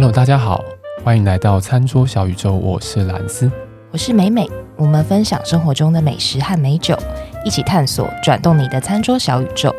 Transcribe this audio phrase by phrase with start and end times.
[0.00, 0.64] Hello，大家好，
[1.04, 3.52] 欢迎来到餐桌小宇宙，我是蓝斯，
[3.90, 6.96] 我是美美，我们分享生活中的美食和美酒，
[7.44, 9.70] 一起探索转动你的餐桌小宇宙。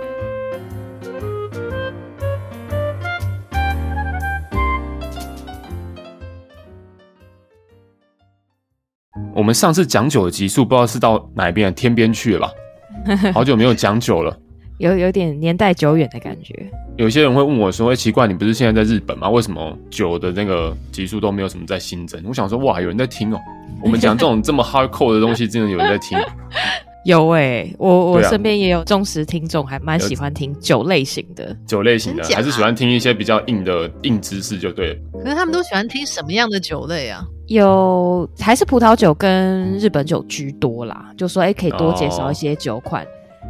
[9.33, 12.47] 我们上次讲酒的集数，不知道是到哪一边天边去了？
[13.33, 14.38] 好久没有讲酒了，
[14.81, 16.53] 有有点年代久远的感觉。
[16.98, 19.30] 有些人会问我说：“哎，奇怪，你不是现在在日本吗？
[19.30, 23.39] 为什么酒的那个集数都没有什么在新增？”我想说，哇，有人在听哦。
[23.84, 26.17] 我们讲这种这么 hardcore 的东西，真的有人在听。
[27.05, 31.55] 有哎、欸，我我身边也有忠实听众，还蛮喜欢听酒类型的。
[31.67, 35.00] 酒类型的，还是喜欢听一些比较硬的硬知识就对了。
[35.23, 37.23] 可是他们都喜欢听什么样的酒类啊？
[37.48, 41.11] 有还是葡萄酒跟日本酒居多啦。
[41.16, 43.03] 就说哎，可以多介绍一些酒款。
[43.03, 43.08] 哦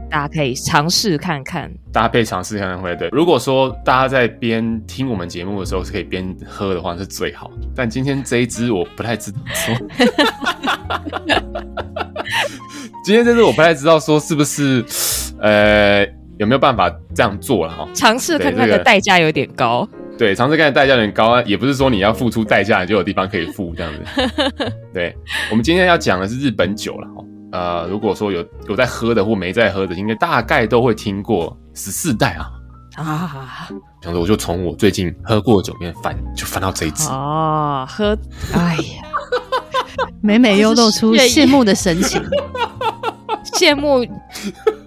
[0.09, 3.07] 大家可以尝试看看，大家可以尝试看看会对。
[3.11, 7.49] 如果说大家在边听我们节目的时候是可以边喝的话，是最好。
[7.75, 9.73] 但今天这一支我不太知道说，
[13.05, 14.83] 今天这支我不太知道说是不是
[15.39, 16.05] 呃
[16.37, 17.87] 有没有办法这样做了哈？
[17.93, 23.99] 尝试看看的代价有点高，对，尝试看的代价有点高啊，也不是说你要付出代价你就有地方可以付这样子。
[24.93, 25.15] 对，
[25.49, 27.23] 我们今天要讲的是日本酒了哈。
[27.51, 32.47] 呃，如果说有有在喝的或没在喝的，应该大概都会听过十四代啊
[32.95, 33.69] 啊！
[34.01, 38.17] 想说我就从我最近喝过的酒里面翻，就翻到这一支哦，喝，
[38.53, 39.03] 哎呀，
[40.21, 42.21] 每每又露出羡慕的神情，
[43.53, 44.05] 羡慕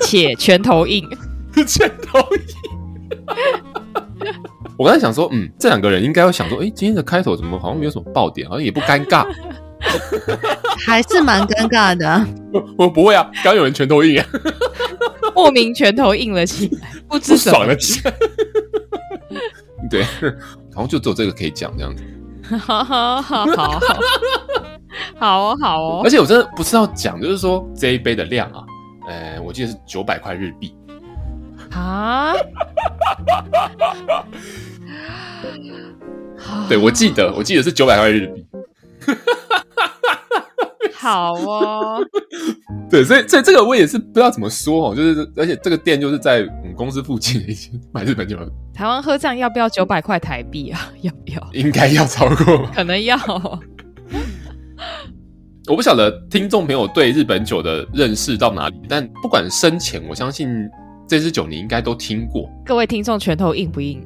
[0.00, 1.06] 且拳头硬，
[1.66, 2.40] 拳头硬。
[4.76, 9.24] 我刚才想说，嗯，这两个人应该会想说，哎，今天的开头怎么好像没有什么爆点，好像也不尴尬。
[10.86, 12.26] 还是蛮尴尬的、啊。
[12.78, 14.26] 我不会啊，刚有人拳头硬啊，
[15.34, 18.14] 莫名拳头硬了起来，不知什么爽了起来。
[19.90, 20.02] 对，
[20.72, 22.02] 好像就只有这个可以讲这样子。
[22.58, 23.80] 好好好好好
[25.18, 26.02] 好哦好哦。
[26.04, 28.64] 而且我真的不知道讲，就是说这一杯的量啊，
[29.08, 30.74] 呃，我记得是九百块日币
[31.72, 32.34] 啊。
[36.68, 38.46] 对，我记得，我记得是九百块日币。
[41.04, 42.00] 好哦，
[42.90, 48.38] 对，所以所以这个我也是不知道怎么说哦，就是而且这个店就是在我们公司附近的一间买日本酒。
[48.72, 50.90] 台湾喝这样要不要九百块台币啊？
[51.02, 51.48] 要不要？
[51.52, 53.18] 应该要超过，可能要。
[55.68, 60.48] 我不晓得听众朋友对日本酒的认识到哪里，但不管深浅，我相信
[61.06, 62.50] 这支酒你应该都听过。
[62.64, 64.02] 各位听众拳头硬不硬？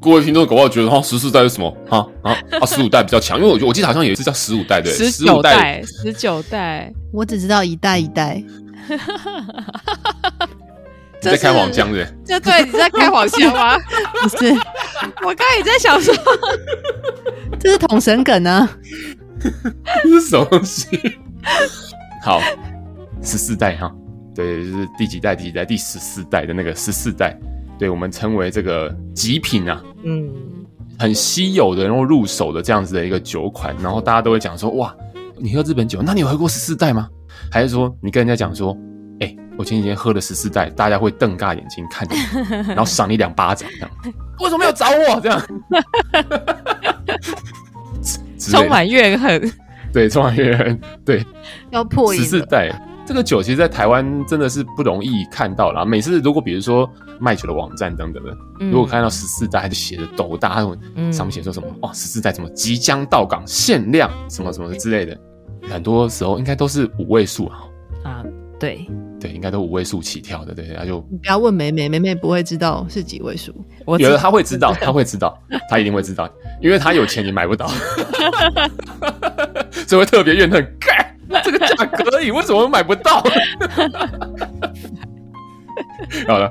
[0.00, 1.70] 各位听众，搞不好觉得哈十四代是什么？
[1.88, 8.42] 哈啊啊十五代比较强，因为我我记得好像有一次叫十五代对，十九代十九代，我只知道一代一代。
[11.22, 12.02] 你在开黄腔的？
[12.24, 13.78] 这对你在开黄腔吗？
[14.22, 14.50] 不是，
[15.22, 16.14] 我刚才也在想说，
[17.58, 18.66] 这是统神梗啊，
[20.02, 20.86] 这是什么东西？
[22.22, 22.40] 好，
[23.22, 23.92] 十四代哈，
[24.34, 25.36] 对，就是第几代？
[25.36, 25.66] 第几代？
[25.66, 27.38] 第十四代的那个十四代。
[27.80, 30.30] 对，我们称为这个极品啊，嗯，
[30.98, 34.94] 很稀有的，然后入手的这样子的一个酒款，然后大家都会讲说，哇，
[35.38, 37.08] 你喝日本酒，那你有喝过十四代吗？
[37.50, 38.76] 还是说你跟人家讲说，
[39.20, 42.16] 哎、欸，我前几天喝了十四代，大家会瞪大眼睛看你，
[42.68, 43.90] 然后赏你两巴掌，这样，
[44.40, 45.18] 为什么没有找我？
[45.22, 45.42] 这样，
[48.38, 49.52] 充满怨恨，
[49.90, 51.24] 对，充满怨恨，对，
[51.70, 52.70] 要破十四代。
[53.10, 55.84] 这个酒其实，在台湾真的是不容易看到啦。
[55.84, 56.88] 每次如果比如说
[57.18, 60.60] 卖酒的网站等等的，嗯、如果看到十四代，就写着斗大，
[61.10, 65.18] 上面写说什么哦，十四代什么即将到港限量什么什么之类的，
[65.68, 67.58] 很多时候应该都是五位数啊。
[68.04, 68.24] 啊，
[68.60, 68.86] 对
[69.18, 73.52] 对，应该都五位数起跳的，对，他就你不要问美美，美美不会知道是几位数。
[73.86, 75.36] 我觉得他会知道， 他会知道，
[75.68, 76.30] 他一定会知道，
[76.62, 77.66] 因为他有钱，你买不到，
[79.84, 80.64] 所以会特别怨恨。
[81.80, 83.22] 这个价格而已，为什么买不到？
[86.26, 86.50] 好了，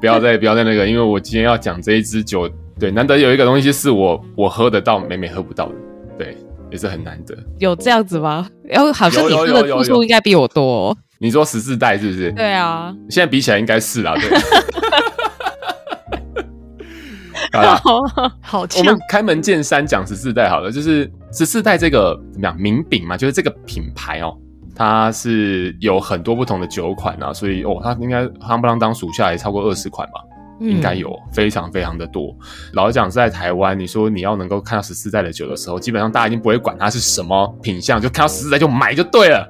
[0.00, 2.48] 不要再不要再那个，因为我今天要讲这一支酒，
[2.78, 5.74] 对，难得有一个东西是我我喝得到，美美喝不到的，
[6.18, 6.36] 对，
[6.70, 7.36] 也是很难得。
[7.58, 8.48] 有这样子吗？
[8.64, 10.96] 然后好像你喝的度数应该比我多哦。
[11.18, 12.32] 你说十四代是不是？
[12.32, 14.28] 对啊，现在比起来应该是啦，对。
[17.52, 17.78] 好了，
[18.40, 24.34] 好呛，我们开门见山讲十四代好了，就是十四代这个怎么样名饼嘛，就是这个品牌哦，
[24.74, 30.20] 它是有很多不同的酒款啊，所以哦，它应该夯不啷当数下来超过二十款吧，
[30.60, 32.34] 嗯、应该有非常非常的多。
[32.72, 39.46] 老实讲，在台湾，你说你要能够看到十四代的酒的时候，基本上大家已经不会管它是什么品相，就看到十四代就买就对了，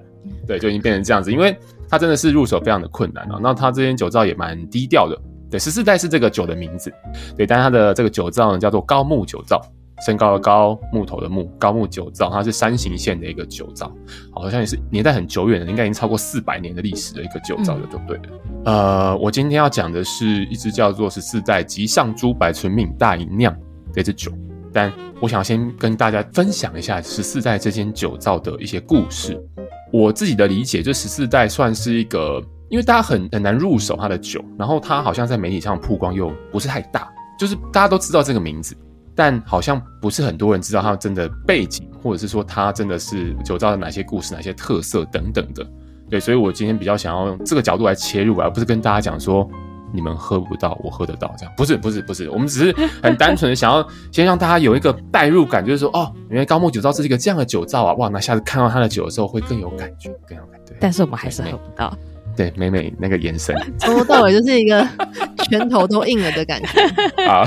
[0.46, 1.56] 对，就已经变成这样子，因为
[1.88, 3.38] 它真的是入手非常的困难啊。
[3.40, 5.16] 那它这间酒造也蛮低调的。
[5.50, 6.90] 对，十四代是这个酒的名字，
[7.36, 9.60] 对，但是它的这个酒造呢叫做高木酒造，
[10.04, 13.92] 身高的高，木头的木，高木酒造，它是山形县的一个酒造，
[14.32, 18.22] 好像也是年代很久远的，应该已经超过四百年的历史的一个酒造的，就对了。
[18.64, 23.54] 嗯、呃，我今天要讲的是一支叫做十四代吉上珠白纯米大吟酿
[23.92, 24.32] 的一支酒，
[24.72, 29.40] 但我想先跟大家分享一下十四代这间酒造的一些故事。
[29.92, 37.08] 我自己的理解，就十四代算是一个，因为大家很很难入手它的酒，然后它好像在媒体上曝光又不是太大，
[37.38, 38.74] 就是大家都知道这个名字。
[39.14, 45.66] 但好像不是很多人知道它真的背景，或者是说它真的是酒造的哪些故事、哪些特色等等的。
[46.10, 49.48] 对，所以我今天比较想要用这个角度来切入，而不是跟大家讲说
[49.94, 51.52] 你们喝不到，我喝得到这样。
[51.56, 57.94] 不是，不是，不是，我们只是很单纯的想要先让大家有一个代入感，就是说哦，原来高木酒造是一个这样的酒造啊！
[57.94, 60.74] 哇，那下次看到他的酒的时候会更有感觉，更有感觉。
[60.80, 61.96] 但是我们还是喝不到。
[62.34, 64.86] 对，美美那个眼神， 从头到尾就是一个
[65.48, 66.68] 拳头都硬了的感觉。
[67.26, 67.44] 好。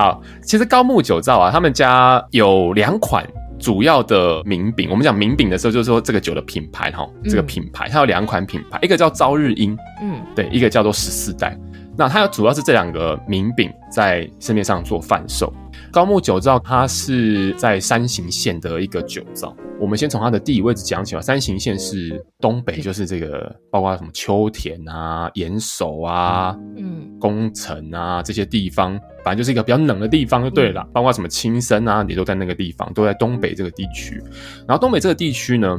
[0.00, 3.22] 好，其实高木酒造啊，他们家有两款
[3.58, 4.88] 主要的名饼。
[4.90, 11.54] 我们讲名饼的时候，就是说这个酒的品牌哈，这个品牌它有两款品牌，一个叫朝日樱，嗯，对，一个叫做十四代。
[11.98, 15.52] 那它主要是这两个名饼在市面上做贩售。
[15.92, 19.54] 高木酒造它是在山形县的一个酒造。
[19.80, 21.20] 我们先从它的地理位置讲起吧。
[21.20, 28.92] 山形县是东北，就是这个包括什么秋田啊、岩手啊、嗯、宫城啊这些地方，
[29.24, 30.86] 反正就是一个比较冷的地方就对了。
[30.92, 34.22] 包括什么青森啊，也都在那个地方，都在东北这个地区。
[34.68, 35.78] 然后东北这个地区呢，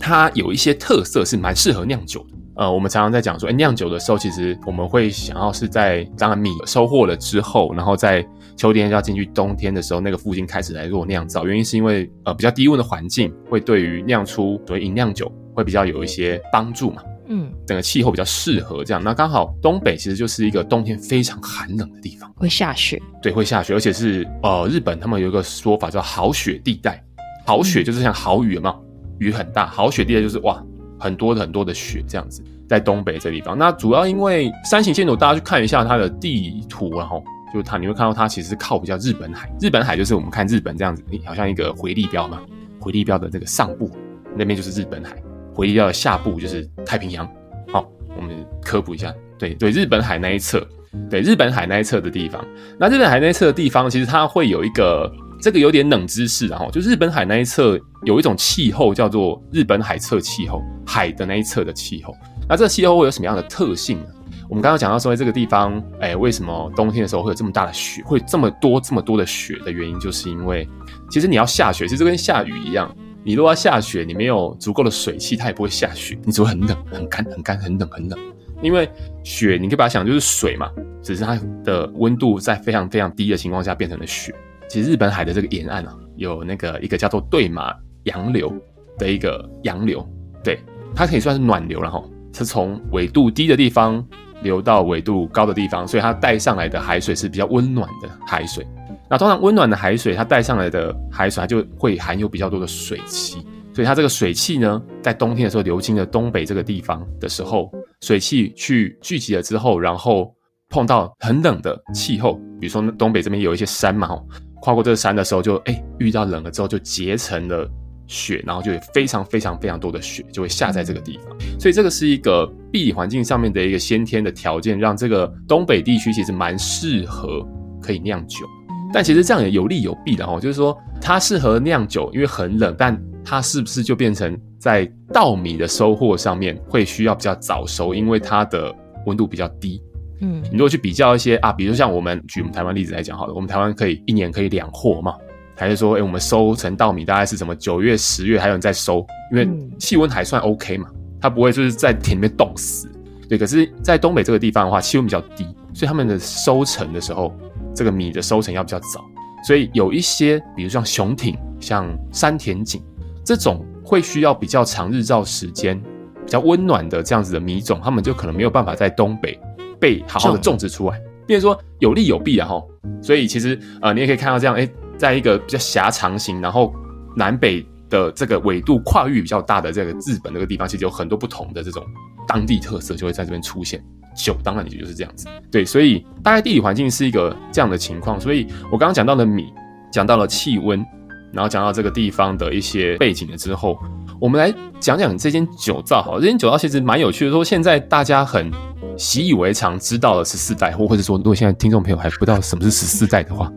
[0.00, 2.38] 它有一些特色是蛮适合酿酒的。
[2.54, 8.26] 呃，我们常常在讲说，哎，酿酒的时候，其实我们会想要是在当然米收获了之后，然后在
[8.56, 11.46] 秋天要进去冬天的时候，那个附近开始来做酿造。
[11.46, 17.02] 原因是因为呃比较低温的环境会对于酿出所谓银酿酒会比较有一些帮助嘛。
[17.28, 19.02] 嗯，整个气候比较适合这样。
[19.02, 23.00] 那刚好东北其实就是一个冬天非常寒冷的地方，会下雪。
[23.22, 27.02] 对，会下雪，而且是呃日本他们有一个说法叫好雪地带，
[27.46, 28.76] 好雪就是像好雨嘛，
[29.18, 30.62] 雨很大，好雪地带就是哇。
[30.98, 33.58] 很多的很多的雪这样子，在东北这地方。
[33.58, 39.52] 那主要因为山形县，大家去看一下它的地图，然后就是它，你会看到它其实是靠比较日本海。
[39.60, 42.40] 日本海就是我们看日本这样子，好像一个回力镖嘛。
[42.80, 43.90] 回力镖的这个上部
[44.34, 45.14] 那边就是日本海，
[45.54, 47.28] 回力镖的下部就是太平洋。
[47.72, 50.66] 好，我们科普一下，对对，日本海那一侧，
[51.08, 52.44] 对日本海那一侧的地方。
[52.78, 55.10] 那日本海那一侧的地方，其实它会有一个。
[55.40, 62.14] 这个有点冷知识，然后就日本海那一侧有一种气候叫做日本海侧气候，海的那一侧的气候。
[62.48, 64.06] 那这个气候会有什么样的特性呢？
[64.48, 70.68] 我们刚刚讲到说，这个地方，哎，为什么冬天的时候会有这么大的雪，会这么多这么多的雪的原因，就是因为
[71.10, 72.94] 其实你要下雪，其实就跟下雨一样，
[73.24, 78.18] 你如果要下雪，你没有足够的水汽，它也不会下雪，你只会很冷、很干、很干、很冷、很冷。
[78.60, 78.88] 因为
[79.24, 80.70] 雪，你可以把它想就是水嘛，
[81.02, 84.32] 只是它的温度在非常非常低的情况下变成了雪。
[84.68, 87.74] 其实日本海的这个沿岸啊，有那个一个叫做对马
[88.04, 88.54] 洋流
[88.98, 90.08] 的一个洋流，
[90.44, 90.60] 对，
[90.94, 94.04] 它可以算是暖流，然后是从纬度低的地方
[94.42, 98.66] 流到纬度高的地方，所以它带上来的海水是比较温暖的海水。
[99.08, 103.44] 那通常温暖的海水，它带上来的海水，它就会含有比较多的水汽，
[103.74, 110.34] 所以它这个水汽呢，在冬天的时候流经了东北这个地方的时候，水汽去聚集了之后，然后
[110.70, 114.18] 碰到很冷的气候，比如说东北这边有一些山嘛，
[114.62, 117.68] 跨过这个山的时候就，就、欸、哎遇到冷了之后就结成了
[118.06, 127.46] 雪，然后就有非常非常非常多的雪就会下在这个地方，所以这个是一个地理环境上面的一个先天的条件，让这个东北地区其实蛮适合
[127.80, 128.46] 可以酿酒。
[128.92, 138.74] 但其实这样也有利有弊的哈，就是说它适合酿酒，因为很冷，但它是不是就变成在稻米的收获上面会需要比较早熟，因为它的
[139.06, 139.82] 温度比较低。
[140.20, 145.14] 嗯，你如果去比较一些啊，比如像我们举我们台湾例子来讲好了，我们台湾可以一年可以两获嘛，
[145.56, 150.88] 还是说，哎、欸，我们收成稻米大概是什么九月、十月还有人在收，因为气温还算 OK 嘛，
[151.20, 152.88] 它不会就是在田里面冻死。
[153.28, 157.32] 对，可是，在东北这个地方的话，气温比较低，所以他们的收成的时候，
[157.74, 159.04] 这个米的收成要比较早，
[159.46, 162.82] 所以有一些，比如像雄挺、像山田锦
[163.24, 165.80] 这种会需要比较长日照时间、
[166.24, 169.38] 比较温暖的这样子的米种，他们就可能没有办法在东北。
[169.80, 172.62] 被好好的种植出来，变成说有利有弊啊哈，
[173.02, 176.72] 所以其实呃你也可以看到这样，哎，在一个比较狭长型，然后
[177.16, 181.84] 南北的这个纬度跨域比较大的这个日本这个地方，其实有很多不同的这种
[182.26, 183.82] 当地特色就会在这边出现。
[184.14, 188.20] 酒当然也就是这样子，对，所以大概地理环境是一个这样的情况。
[188.20, 189.46] 所以我刚刚讲到的米，
[189.90, 190.84] 讲到了气温，
[191.32, 193.78] 然后讲到这个地方的一些背景了之后，
[194.20, 196.02] 我们来讲讲这间酒造。
[196.02, 198.50] 好，这间酒造其实蛮有趣的，说现在大家很。
[198.98, 203.50] 习以为常，知道了十四代，或或者说，如果现在听众朋友还不知道什么是十四代的话，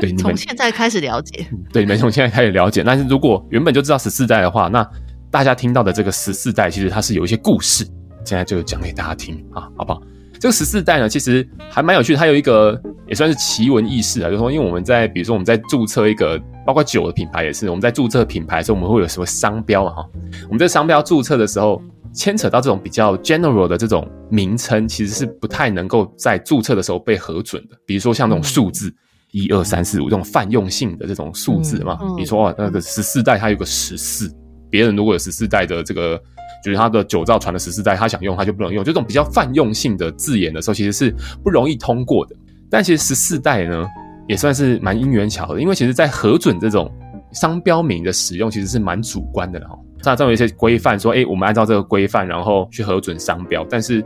[0.00, 2.82] 对， 你们从现在开始了解，对，你们从现在开始了解。
[2.84, 4.86] 但是如果原本就知道十四代的话，那
[5.30, 7.84] 大家听到的这个十四代，其实它是有一些故事，
[8.24, 10.02] 现在就讲给大家听啊，好不好？
[10.40, 19.94] 这个十四代呢，其实还蛮有趣的，它有一个也算是奇闻异事啊，就是说，因为我们在比如说我们在注册一个，包括酒的品牌也是，我们在注册品牌的时候，我们会有什么商标啊？
[19.96, 20.08] 哈，
[20.44, 21.82] 我们这商标注册的时候，
[22.12, 27.76] 牵扯到这种比较 general 的这种名称，其实是不太能够在注册的时候被核准的。
[27.84, 28.94] 比如说像这种数字
[29.32, 34.30] 一二三四五这种泛用性的这种数字嘛，比如说哦，那个十四代它有个十四，
[34.70, 36.20] 别人如果有十四代的这个。
[36.64, 42.34] 就是他的九造传的十四代，他想用他就不能用，就这种比较泛用性的字眼的时候，其实是不容易通过的。
[42.68, 43.86] 但其实十四代呢，
[44.26, 46.90] 也算是蛮因缘巧合的，因为其实在核准这种
[47.30, 49.78] 商标名的使用，其实是蛮主观的哈。
[50.02, 54.04] 像这种一些规范说，哎、欸，我们按照这个规范，然后去核准商标，但是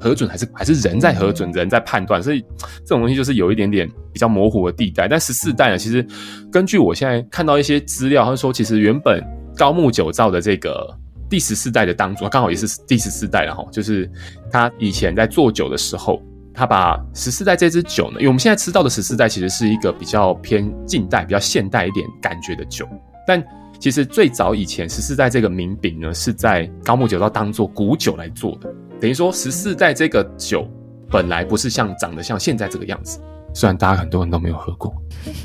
[0.00, 2.40] 核准还是还是人在核准，人在判断，所以
[2.80, 5.06] 这种东西就是有一点点比较模糊的地带。
[5.08, 6.06] 但十四代呢，其实
[6.50, 9.22] 根据我现在看到一些资料，他说其实原本
[9.56, 10.96] 高木酒造的这个。
[11.30, 13.62] 第十四代的当主，刚好也是第十四代了哈。
[13.70, 14.10] 就是
[14.50, 16.22] 他以前在做酒的时候，
[16.54, 22.88] 他把十四代这支酒呢，因为我们现在吃到的十四代其实是一个比较偏近代、比较现代一点感觉的酒，
[23.26, 23.44] 但
[23.78, 28.74] 其实最早以前十四代这个名饼呢，是在高木酒造当做古酒来做的。
[29.00, 30.68] 等于说十四代这个酒
[31.10, 33.20] 本来不是像长得像现在这个样子，
[33.54, 34.92] 虽然大家很多人都没有喝过，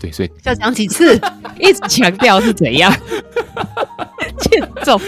[0.02, 1.16] 对，所以要讲几次，
[1.60, 2.92] 一直强调是怎样，
[4.40, 5.00] 欠揍。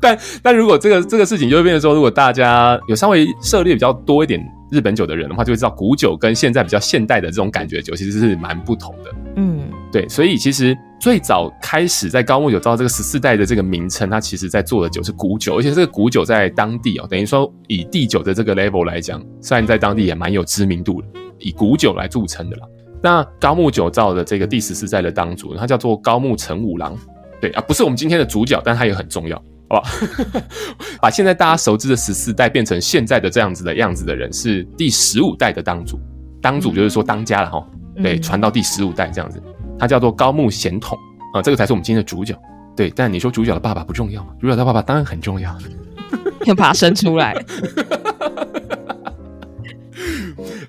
[0.00, 4.40] 但但如果这个这个事情就会变成说，如果大家有稍微涉猎比较多一点
[4.70, 9.10] 日本酒的人的话，就会知道古酒跟现在比较现代的这种感觉酒其实是蛮不同的。
[9.36, 22.66] 嗯，对，所以其实最早开始在高木酒造这个十四代的这个名称，它其实在做的酒是古酒，而且这个古酒在当地哦，等于说以地酒的这个 level 来讲，虽然在当地也蛮有知名度的，以古酒来著称的啦。
[23.02, 26.94] 那高木酒造的这个第十四代的当主，他叫做高木成五郎。
[27.40, 29.90] 对啊，不是我们今天的主角，但他也很重要，好吧？
[31.00, 35.98] 把现在大家熟知的十四代变成现在的这样子的样子的人，是第十五代的当主。
[36.42, 37.66] 当主就是说当家了哈，
[38.02, 39.42] 对，传到第十五代这样子，
[39.80, 40.96] 他叫做高木贤统
[41.34, 42.38] 啊，这个才是我们今天的主角。
[42.76, 44.30] 对，但你说主角的爸爸不重要吗？
[44.38, 45.56] 主角的爸爸当然很重要，
[46.46, 47.34] 要把他生出来。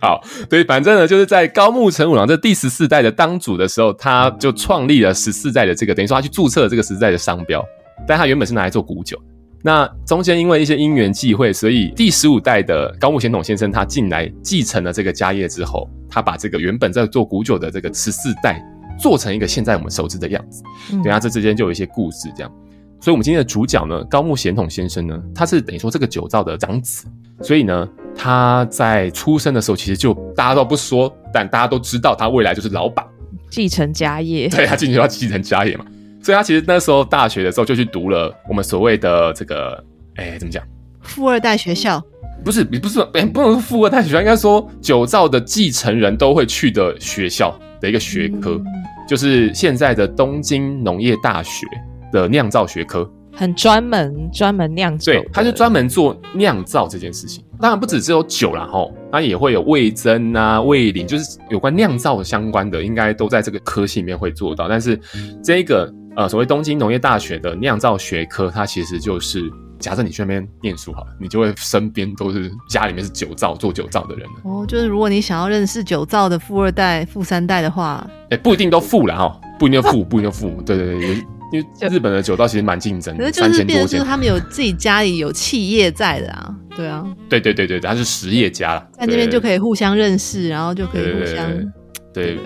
[0.02, 7.64] 好，对，反正呢，就是在高木成五郎这第十四代的当主的时候，他就创立了十四代的这个，等于说他去注册了这个十四代的商标，
[8.08, 9.22] 但他原本是拿来做古酒。
[9.64, 18.60] 那中间因为一些因缘际会，所以第十五代的高木贤统先生他进来继承了这个家业之后，他把这个原本在做古酒的这个十四代
[19.02, 20.62] 做成一个现在我们熟知的样子。
[20.94, 22.52] 嗯，对啊，这之间就有一些故事这样。
[23.00, 27.08] 所以，我们今天的主角呢，高木贤统先生呢，他是等于说这个酒造的长子，
[27.42, 27.90] 所以呢。
[28.14, 33.04] 他在出生的时候，其实就大家都不说，但大家都知道他未来就是老板，
[33.50, 34.50] 继承家业。
[34.50, 35.86] 对，他进去要继承家业嘛，
[36.22, 39.82] 所以他其实那时候大学的时候就去读了我们所谓的这个，
[40.16, 40.62] 哎，怎么讲？
[41.02, 42.04] 富二代学校？
[42.44, 48.66] 不是，不是，哎，不能说富二代学校，应该说酒造的继承人都会去的学校的一个学科，嗯、
[49.12, 51.68] 就是现在的东京农业大学
[52.14, 53.06] 的酿造学科。
[53.34, 55.12] 很专门，专门酿酒。
[55.12, 57.44] 对，他是专门做酿造这件事情。
[57.60, 64.70] 当然不只只有酒啦，吼，他也会有味增啊、味淋，就是有关酿造相关的，应该都在这个科系里面会做到。
[64.70, 64.98] 但是
[65.44, 69.44] 这个呃，所谓东京农业大学的酿造学科，它其实就是
[69.82, 74.28] 假设你去那边念书好了，你就会身边都是家里面是酒造做酒造的人。
[74.44, 80.50] 哦，就是如果你想要认识酒造的富二代、富三代的话，哎、欸，不一定都富了哈，不一定富，不一定富。
[80.66, 81.26] 对对对。
[81.52, 91.52] 因为 日本的酒造其实蛮竞争的，可是就是变成是他们有自己家里有企业在的啊，对啊， 对对对对，他是实业家了，在那边就可以互相认识，然后就可以互相，
[92.14, 92.40] 对，对，对，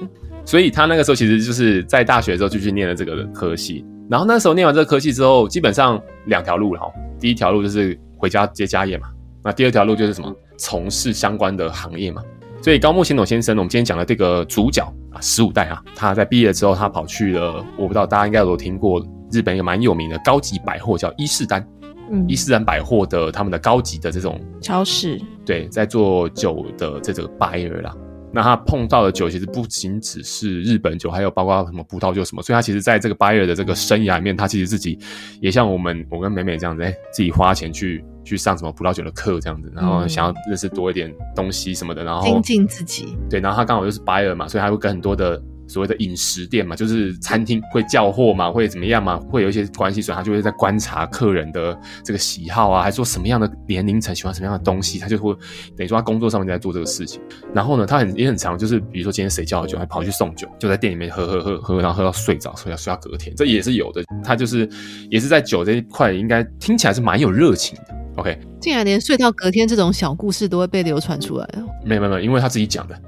[0.43, 9.07] 所以他那个时候其实就是在大学的时候就去念了这个科系，然后那时候念完这个科系之后，基本上两条路了哈，第一条路就是回家接家业嘛，
[9.43, 12.21] 那第二条路就是什么，从事相关的行业嘛。
[12.61, 21.67] 所以高木贤斗先生，我们今天讲的这个主角啊，十五代啊，他在毕业之后，他跑去了，我不知道大家应该有听过日本一个蛮有名的高级百货，叫伊势丹，
[22.11, 27.95] 嗯，伊势丹百货的他们的高级的这种超市，对，在做酒的这个 buyer 啦。
[28.35, 34.99] 那他碰到的酒其实不仅只是日本酒，还有包括什么葡萄酒什么，所以他其实在这个 buyer 的这个生涯里面，他其实自己
[35.39, 38.03] 也像我们我跟美美这样子，哎，自己花钱去。
[38.25, 43.15] 去上什么葡萄酒的课这样子，然后想要认识多一点东西什么的，然后精进自己。
[43.29, 55.33] 对，然后他刚好就是 buyer 嘛，所以他会跟很多的所谓的饮食店嘛，就是餐厅会叫货嘛，会怎么样嘛，会有一些关系，所以他就会在观察客人的这个喜好啊，还说什么样的年龄层喜欢什么样的东西，他就会
[55.75, 57.21] 等于说他工作上面在做这个事情。
[57.53, 64.03] 然后呢，他很也很常，就是比如说今天谁叫了酒，还跑去送酒，就在店里面喝喝喝喝，然后喝到睡着，睡到睡到隔天，这也是有的。
[64.23, 64.69] 他就是
[65.09, 67.95] 也是在酒这一块，应该听起来是蛮有热情的。
[68.17, 71.65] OK，竟然连睡到隔天这种小故事都会被流传出来哦。
[71.83, 73.01] 没有没有，因为他自己讲的。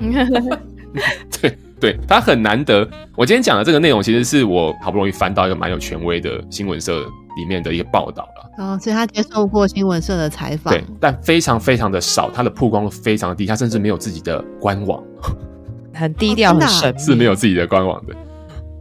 [1.40, 2.88] 对对，他很难得。
[3.14, 7.02] 我今天讲的这个内容，其实是我好不容易翻到一个蛮有权威的新闻社
[7.36, 8.64] 里面的一个报道了。
[8.64, 10.72] 哦，所以他接受过新闻社的采访。
[10.72, 14.98] 对，但非常非常的少，他的曝光非常的低，他甚至没有自己的官网，
[15.92, 18.14] 很低调，很神秘，是没有自己的官网的。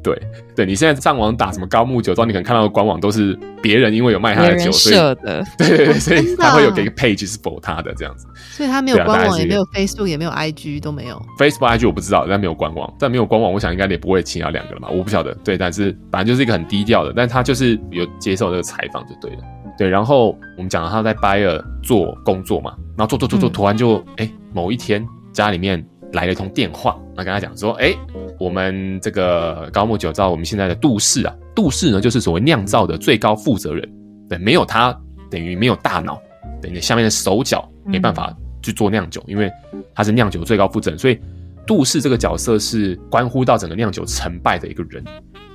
[0.04, 0.22] 对
[0.56, 5.44] 对，你现在上网打什么高木酒庄，你可能看到的官网都是别人因为有卖他的酒，所以的。
[5.58, 8.28] 对对对，所以他会有给个 page 是 for 他的这样子。
[8.52, 11.20] 所以他没有官网，也没有 Facebook，也没有 IG，都没有。
[11.40, 15.34] Facebook、IG 我不知道，但没有官网，但没有官网，我想应该也不会请到两个了嘛，我不晓得。
[15.44, 19.44] 对，但是反正就是一个很低调的，但他就是有接受这个采访就对了。
[19.78, 25.84] 对，然后我们讲到他在 Bayer 做工作嘛，然后做做做做，突然就哎、嗯、某一天家里面。
[26.14, 27.94] 来了一通电话，那跟他讲说，哎、
[28.40, 33.92] 我们这个高木酒造，我们现在的杜氏啊，杜氏呢就是所谓酿造的最高负责人，
[34.30, 34.96] 对，没有他
[35.30, 36.22] 等于没有大脑，
[36.62, 39.52] 等于下面的手脚没办法去做酿酒，因为
[39.96, 41.20] 他是酿酒最高负责人，所以
[41.66, 45.04] 杜氏这个角色是关乎到整个酿酒成败的一个人。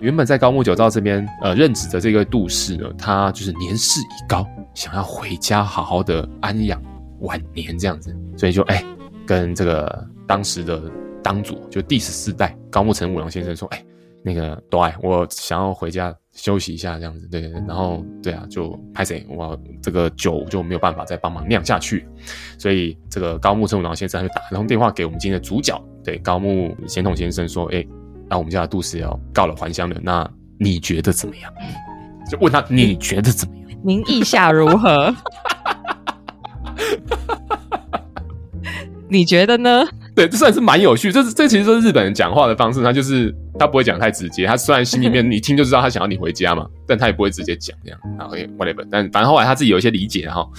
[0.00, 6.83] 原本在高木酒造这边呃任职的这个杜氏呢，他就是年事已高，想要回家好好的安养
[7.21, 8.85] 晚年这样子，所以就哎、
[9.25, 10.05] 跟这个。
[10.28, 10.80] 当时的
[11.23, 13.85] 当主就第十四代高木成五郎先生说：“哎，
[14.23, 17.61] 那个多爱，我想要回家休息一下，这样子，对对对。
[17.66, 22.06] 然后对啊，就拍谁，我这个酒就没有办法再帮忙酿下去，
[22.58, 27.85] 所以这个高木成五郎先生就打通电话给我们今天的主角，对高木贤统先生说：哎，
[28.28, 31.50] 那我们家的杜氏要告了还乡了，那你觉得怎么样？
[32.30, 33.66] 就问他你觉得怎么样？
[33.82, 35.14] 您意下如何？
[39.09, 39.87] 你觉得呢？”
[40.18, 41.12] 对，这算是蛮有趣。
[41.12, 44.46] 这这其实是日本人讲话的方式，他就是他不会讲太直接。
[44.46, 48.00] 他虽然心里面 你听就知道他想要你回家嘛，但他也不会直接讲这样。
[48.18, 50.50] 然后 whatever，但反正后来他自己有一些理解，然后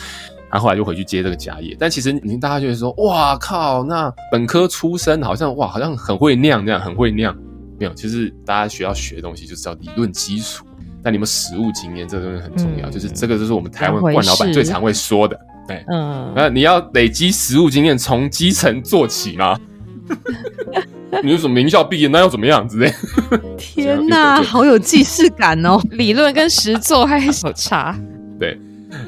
[0.49, 1.75] 他后来就回去接这个家业。
[1.77, 7.35] 但其实你大家就会说，哇靠，那本科出身好像哇，好像很会酿这样，很会酿。
[7.77, 10.65] 没有，其实大家需要学的东西就是叫理论基础。
[11.01, 15.39] 但你们实务经验这个东西很重要，嗯、就是这个就是我们台湾冠老板最常会说的。
[15.69, 19.55] 对，嗯，那你要累积实务经验，从基层做起吗？
[21.23, 22.91] 你是什么名校毕业，那要怎么样子？
[23.57, 25.79] 天哪， 好有既视感哦！
[25.91, 27.95] 理论跟实作还有差。
[28.39, 28.57] 对，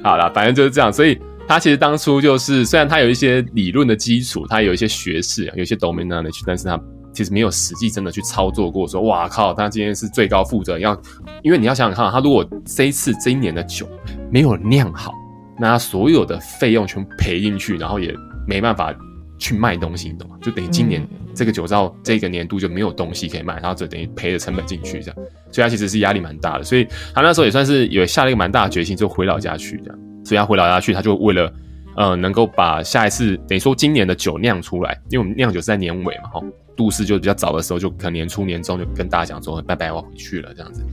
[0.04, 0.94] 好了，反正就是这样。
[0.94, 6.80] 所以他其实当初就是，虽然他有一些理论的基础，他有一些学识，有一些 domain knowledge，但是他
[7.14, 8.88] 其实没有实际真的去操作过。
[8.88, 11.00] 说，哇靠，他今天是最高负责人，要
[11.44, 13.88] 因为你要想想看，他如果这一次这一年的酒
[14.32, 15.14] 没有酿好。
[15.62, 18.12] 那他所有的费用全部赔进去，然后也
[18.48, 18.92] 没办法
[19.38, 20.36] 去卖东西，你懂吗？
[20.42, 25.16] 就等于今年这个酒造这个年度就没有东西可以卖，然后就等于赔了成本进去这样，
[25.52, 26.64] 所以他其实是压力蛮大的。
[26.64, 30.00] 所以他那时候也算是有下了一个蛮大的决心，就回老家去这样。
[30.26, 31.54] 所以他回老家去，他就为了
[31.96, 36.42] 呃能够把下一次等于说今年的酒酿出来，因为我们酿酒是在年尾嘛，哈，
[36.76, 40.84] 杜氏就比较早的时候就可能年初年中就跟大家讲说拜拜，我要回去了这样子。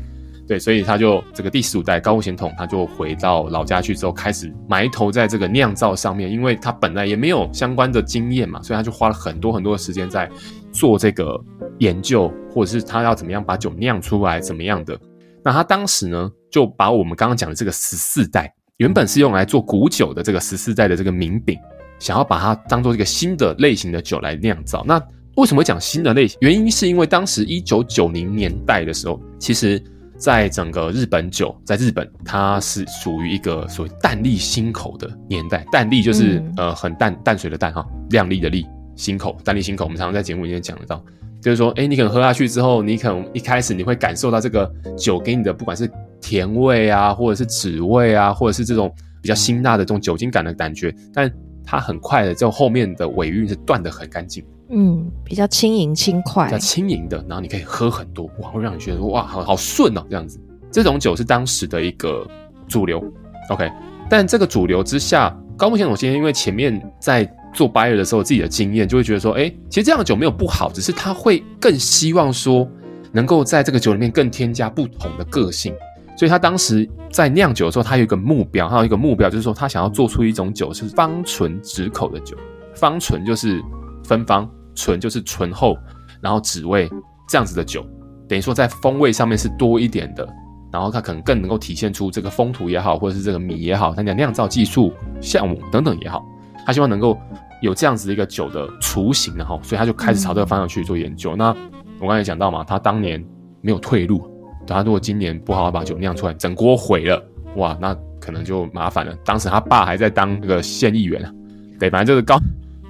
[0.49, 10.27] 对，所以他就这个第十五代高木贤统，他就回到老家去之后，开始埋头在这个酿造上面，因为他本来也没有相关的经验嘛，所以他就花了很多很多的时间在
[10.73, 11.39] 做这个
[11.81, 14.99] 研究，或者是他要怎么样把酒酿出来，怎么样的。
[15.45, 21.59] 那他当时呢，就把我们刚刚讲的这个十四代，原本是用来做古酒的这个十四代的这个名饼，
[21.99, 24.83] 想要把它当做一个新的类型的酒来酿造。
[24.89, 24.99] 那
[25.37, 26.39] 为什么讲新的类型？
[26.41, 29.79] 原因是因为当时一九九零年代的时候，其实。
[30.19, 35.65] 在整个日本酒，在日本它是属于一个所谓淡丽新口的年代。
[35.71, 39.85] 淡丽就是、嗯、呃很淡淡水的淡哈，亮丽的丽，新口淡丽新口。
[39.85, 41.03] 我们常常在节目里面讲得到，
[41.41, 45.89] 就是说，哎，你可能喝下去之后，你可能一开始你会感受到这个酒给你的不管是
[46.21, 51.33] 甜味啊，或者是脂味啊，或者是这种比较辛辣的这种酒精感的感觉，但
[51.65, 54.45] 它很快的，就后面的尾韵是断的很干净。
[54.71, 60.39] 嗯，比较轻盈轻快，比较轻盈的，然后你可以喝很多，哇，会让你觉得哇，好好顺哦，这样子。
[60.71, 62.27] 这种酒是当时的一个
[62.69, 63.03] 主流
[63.49, 63.71] ，OK。
[64.11, 72.69] 但这个主流之下，高木贤统先生因为前面在做 buyer 的时候自己的经验，就会觉得说，哎，其实这样的酒没有不好，只是他会更希望说，
[73.11, 75.75] 能够在这个酒里面更添加不同的个性。
[76.17, 82.37] 所以他当时在酿酒的时候，他有一个目标，他有一个目标就是说，他想要做出一种酒是方醇止口的酒，
[82.75, 83.63] 方醇就是
[84.05, 84.47] 芬芳。
[84.79, 85.77] 醇就是醇厚，
[86.21, 86.89] 然后酯味
[87.29, 87.85] 这样子的酒，
[88.29, 90.27] 等于说在风味上面是多一点的，
[90.73, 96.25] 然后它可能更能够体现出这个风土也好，或者是这个米也好，它讲酿造技术项目等等也好，
[96.65, 97.19] 他希望能够
[97.61, 101.35] 有这样子的一个酒的雏形，然后所以他就开始朝这个方向去做研究。
[101.35, 101.57] 嗯、那
[102.01, 103.23] 我刚才讲到嘛，他当年
[103.61, 104.23] 没有退路，
[104.67, 107.21] 他如果今年不好好把酒酿出来，整锅毁了，
[107.57, 109.13] 哇，那可能就麻烦了。
[109.25, 111.33] 当时他爸还在当那个县议员啊，
[111.81, 112.39] 对，反正就是高。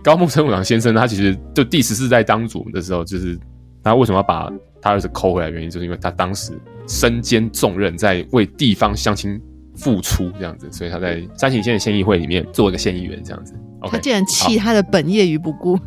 [0.09, 3.39] 高木伸五郎先生，他其实就第十四代当主的时候，就是
[3.85, 5.51] 他为什么要把他儿子扣回来？
[5.51, 9.39] 原因就是因为他当时身兼重任，在为地方乡亲
[9.77, 13.53] 付出这样子，所以他在山形县的县议会里面做一个县议员这样子。
[13.83, 15.79] Okay, 他竟然弃他的本业于不顾。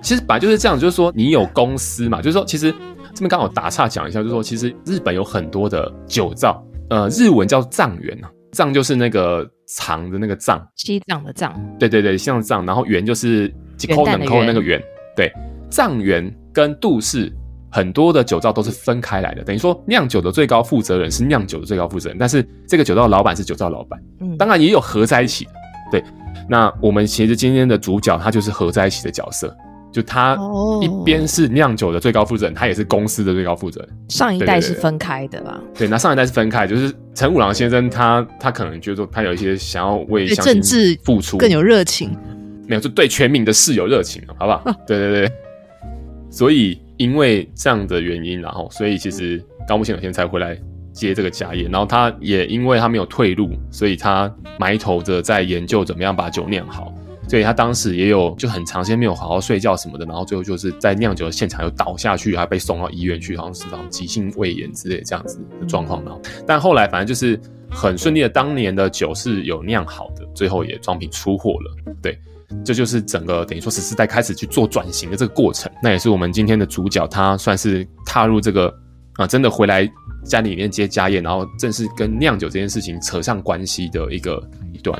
[0.00, 2.72] 其实本来就是这样，就是说你有公司嘛，就是说其实
[3.12, 8.30] 这边刚好打岔讲一下，就是说其实日本有很多的酒造，呃，日文叫藏元啊。
[8.56, 14.82] 藏就是那个藏的那个藏，西藏的藏，对对对，像藏，然后圆就是几口冷扣那个圆，
[15.14, 15.30] 对，
[15.70, 17.30] 藏元跟杜氏
[17.70, 25.50] 很多的酒造都是分开来的，等于说酿酒的最高负责人是酿酒的最高负责人，但是这个酒造老板是酒造老板，嗯，当然也有合在一起的，
[25.90, 26.04] 对，
[26.48, 29.54] 那我们其实今天的主角他就是合在一起的角色。
[29.96, 30.36] 就他
[30.82, 33.88] 一边是酿酒的最高负责人，他也是公司的最高负责人。
[34.10, 35.58] 上一代是分开的吧？
[35.74, 42.14] 对，那上一代是分开，就是陈五郎先生他他可能觉得说他有一些想要为政治付出更有热情，
[42.68, 44.62] 没有就对全民的事有热情，好不好？
[44.86, 45.32] 对对对。
[46.30, 50.58] 所以因为这样的原因，然后所以其实高木先生才回来
[50.92, 54.30] 接这个家业，然后他也因为他没有退路，所以他
[54.60, 56.92] 埋头着在研究怎么样把酒酿好。
[57.28, 66.04] 所以他当时也有就很长时间没有好好睡觉什么的，然后最后就是在酿酒的现场又倒下去，还被送到医院去，好像是这种急性胃炎之类这样子的状况。
[66.04, 71.94] 然后，但后来反正就是很顺利的，当年的酒是有酿好的，最后也装瓶出货了。
[72.00, 72.16] 对，
[72.64, 75.70] 这就是整个等于说十四代开始去做转型的这个过程。
[75.82, 78.72] 那也是我们今天的主角，他算是踏入这个
[79.14, 79.90] 啊，真的回来
[80.24, 84.40] 家里面接家业，然后正式跟酿酒这件事情扯上关系的一个
[84.72, 84.96] 一段。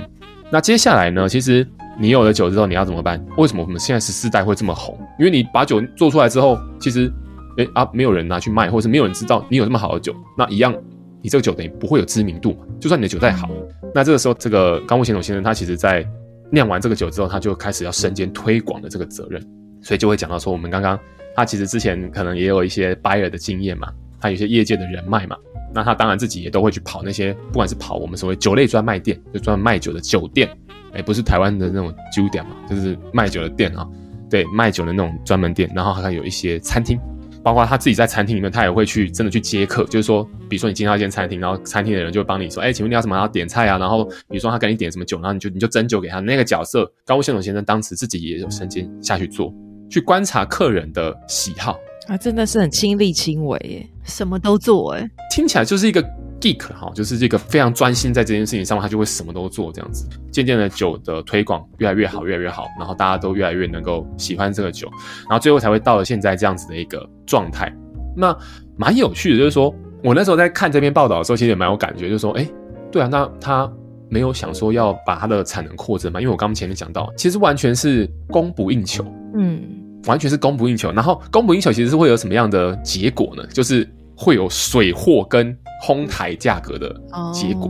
[0.51, 1.65] 那接下来呢，其实。
[1.99, 3.25] 你有了酒之后，你要怎么办？
[3.39, 4.99] 为什么我们现在十四代会这么红？
[5.19, 7.11] 因为你把酒做出来之后，其实，
[7.57, 10.75] 哎、欸、啊，没有人拿去卖，或者是没有人知道你有这么好的酒，那一样，
[11.23, 12.59] 你这个酒等于不会有知名度嘛。
[12.79, 13.49] 就算你的酒再好，
[13.95, 16.07] 那这个时候，这个高木贤斗先生他其实在
[16.53, 19.43] 酿完这个酒之后，他就开始要身兼推广的这个责任，
[19.81, 20.99] 所以就会讲到说，我们刚刚
[21.35, 23.89] 他其实之前可能也有一些 buyer 的经验嘛，
[24.21, 25.37] 他有些业界的人脉嘛，
[25.75, 30.49] 那他当然自己也都会去跑那些，不管是跑我们所谓酒类专卖店，就专门卖酒的酒店。
[30.93, 33.87] 哎，不是台湾的那种酒店嘛，就是卖酒的店啊。
[34.29, 36.99] 对，卖酒的那种专门店，然后还有一些餐厅，
[37.45, 39.85] 包括他自己在餐厅里面，他也会去真的去接客。
[39.85, 43.17] 就是说，比如说你进到一间餐厅，然后餐厅的人就会帮你说：“哎，请问你要什么？
[43.17, 46.19] 要点菜啊？”然后比如说他给你点什么酒，然后你就你就斟酒给他。
[46.19, 49.55] 那个角色，高木贤斗先生当时自己也有身兼下去做，
[49.89, 56.05] 去观察客人的喜好啊，真的是很亲力亲为耶，什么都做哎，听起来就是一个。
[56.47, 60.09] Geek 哈，就是这个非常专心在这件事情上，他就会什么都做这样子。
[60.31, 64.89] 渐渐的，酒的推广越来越好，越来越好，然后大家都越来越能够喜欢这个酒，
[65.29, 67.75] 然后最后才会到了现在这样子的一个状态。
[68.17, 68.37] 那
[68.77, 72.47] 蛮有趣的，就是说我那时候在看这篇报道的时候，其实也蛮有感觉，就是说，哎，
[72.93, 73.71] 对啊，那他
[74.09, 76.21] 没有想说要把他的产能扩增嘛？
[76.21, 79.05] 因为我刚刚前面讲到，其实完全是供不应求，
[79.35, 79.61] 嗯，
[80.07, 80.93] 完全是供不应求。
[80.93, 83.45] 然后供不应求其实是会有什么样的结果呢？
[83.49, 86.89] 就是会有水货跟哄抬价格的
[87.33, 87.69] 结果，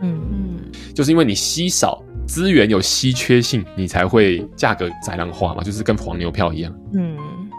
[0.00, 0.56] 嗯嗯，
[0.94, 7.16] 就是因为你稀少资源有稀缺性，你才会价格宰量化嘛，就是跟黄牛票一样，嗯，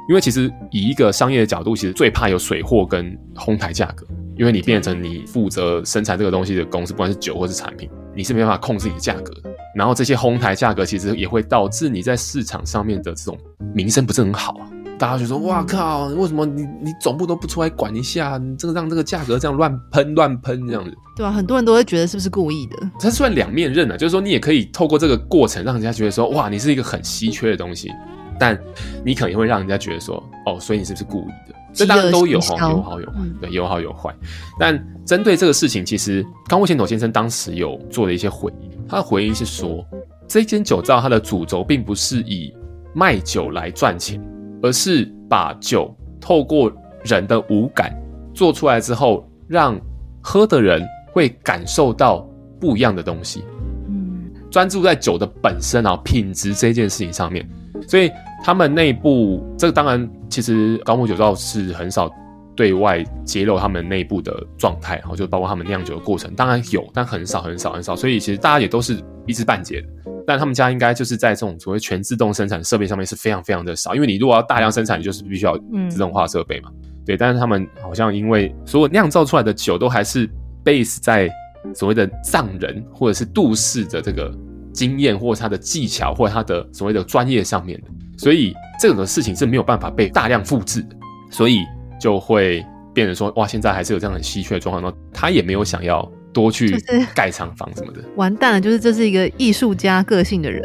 [0.10, 4.06] 因为其实以一个商业的角度，其实最怕有水货跟哄抬价格，
[4.38, 13.38] 因为你变成你负责生产这个东西的公司，不管是酒或是产品，你是没办法控制你的价格的，然后这些哄抬价格其实也会导致你在市场上面的这种
[13.74, 14.68] 名声不是很好啊。
[14.98, 16.06] 大家就说：“哇靠！
[16.08, 18.38] 为什么你你总部都不出来管一下？
[18.38, 22.78] 你这个让这个价格这样乱喷乱喷这样子，对啊，很多人都会觉得是不是故意的？
[23.00, 27.92] 它算两面刃啊，就是说你也可以透过这个过程让人家觉得说：哇，你是一个很稀缺的东西。
[28.38, 28.60] 但
[29.06, 31.56] 你可能也会让人家觉得说：哦，所以你是不是故意的？
[31.74, 34.14] 这当然都有哈，有好有坏，对，有好有坏。
[34.60, 38.70] 但针对这个事情，其实高木贤斗先生当时有做了一些回应。
[38.90, 39.86] 他的回应是说，
[40.28, 42.54] 这间酒造它的主轴并不是以
[42.94, 44.22] 卖酒来赚钱。”
[44.66, 46.72] 而是把酒透过
[47.04, 47.96] 人的五感
[48.34, 49.80] 做出来之后，让
[50.22, 52.28] 喝的人会感受到
[52.60, 53.44] 不一样的东西。
[53.88, 57.48] 嗯，专注在酒的本身啊，品质这件事情上面。
[57.88, 58.10] 所以
[58.44, 62.12] 他们内部这个当然，其实高木酒造是很少
[62.56, 67.96] 对外揭露他们内部的状态，然后就包括他们酿酒的过程，当然有，但很少很少很少。
[67.96, 69.88] 所以其实大家也都是一知半解的。
[70.28, 75.56] 但他们家应该就是在这种所谓全自动生产设备上面是非常非常的少，因为你如果要大量生产，你就是必须要
[75.88, 76.70] 自动化设备嘛。
[76.74, 80.28] 嗯、对，但是他们好像因为所有酿造出来的酒都还是
[80.64, 81.30] base 在
[81.76, 84.34] 所谓的藏人或者是杜氏的这个
[84.74, 87.88] 经验或者他的技巧或者他的所谓的专业上面的，
[88.18, 90.96] 所以这种的事情是没有办法被大量复制的，
[91.30, 91.64] 所以
[92.00, 96.10] 就会变成说哇，现在还是有这样很稀缺的状况，那他也没有想要。
[96.36, 96.76] 多去
[97.16, 98.60] 盖厂房什么的， 完蛋了！
[98.60, 100.62] 就是这是一个艺术家个性的人。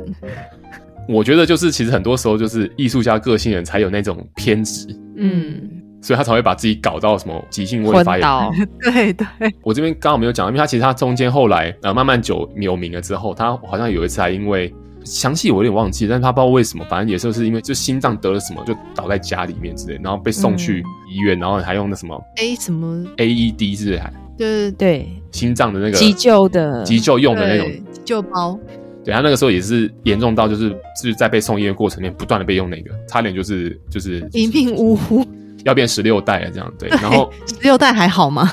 [1.09, 5.61] 我觉得就是其实很多时候就是艺术家个性人才有那种偏执，嗯，
[6.03, 8.29] 所以他才会把自己搞到什么急性胃发炎。
[8.83, 9.27] 对对，
[9.63, 14.75] 我这边刚好没有讲，因为他其实他中间后来呃慢慢久有名了之后，他好像有一次还因为
[15.11, 24.13] 详细我有点忘记，但是他不知道为什么，反正也是是因为就心脏得了什么就倒在家里面之类，然后被送去医院，嗯、然后还用那什么 A 什么？AED 之类还。
[24.39, 26.85] 对对，心脏的那个急救的。
[26.85, 27.69] 急救用的那种。
[27.93, 28.59] 急救包，
[29.05, 35.27] 对，他那个时候也是严重到就是就是在被送医院过程里面不断的被用那个，差点就是就是一命呜呼，
[35.65, 38.51] 要变十六代了这样，对，然后 十六代还好吗？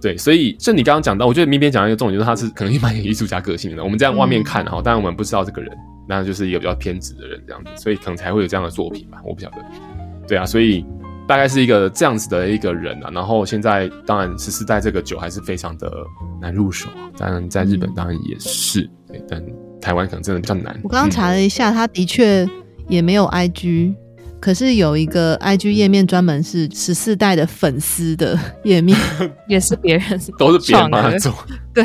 [0.00, 5.70] 对，所以就你刚刚讲到，我觉得明边讲到一个重点就是他是可能蛮有艺术家个性的，我们这样外面看哈，当然我们不知道这个人，
[6.08, 9.56] 那就是一个比较偏执的人这样子，所以可能才会有这样的作品吧，我不晓得，
[10.26, 10.84] 对啊，所以。
[11.28, 15.92] 大概是一个这样子的一个人啊，然后现在当然十四代这个酒还是非常的
[16.40, 19.44] 难入手啊，当然在日本当然也是，对，但
[19.78, 20.74] 台湾可能真的比较难。
[20.82, 22.48] 我刚刚查了一下，他的确
[22.88, 23.94] 也没有 IG，
[24.40, 28.98] 可是有一个 IG 页面专门是十四代的粉丝的页面，
[29.48, 31.32] 也是别人都是别人帮他 做，
[31.74, 31.84] 对，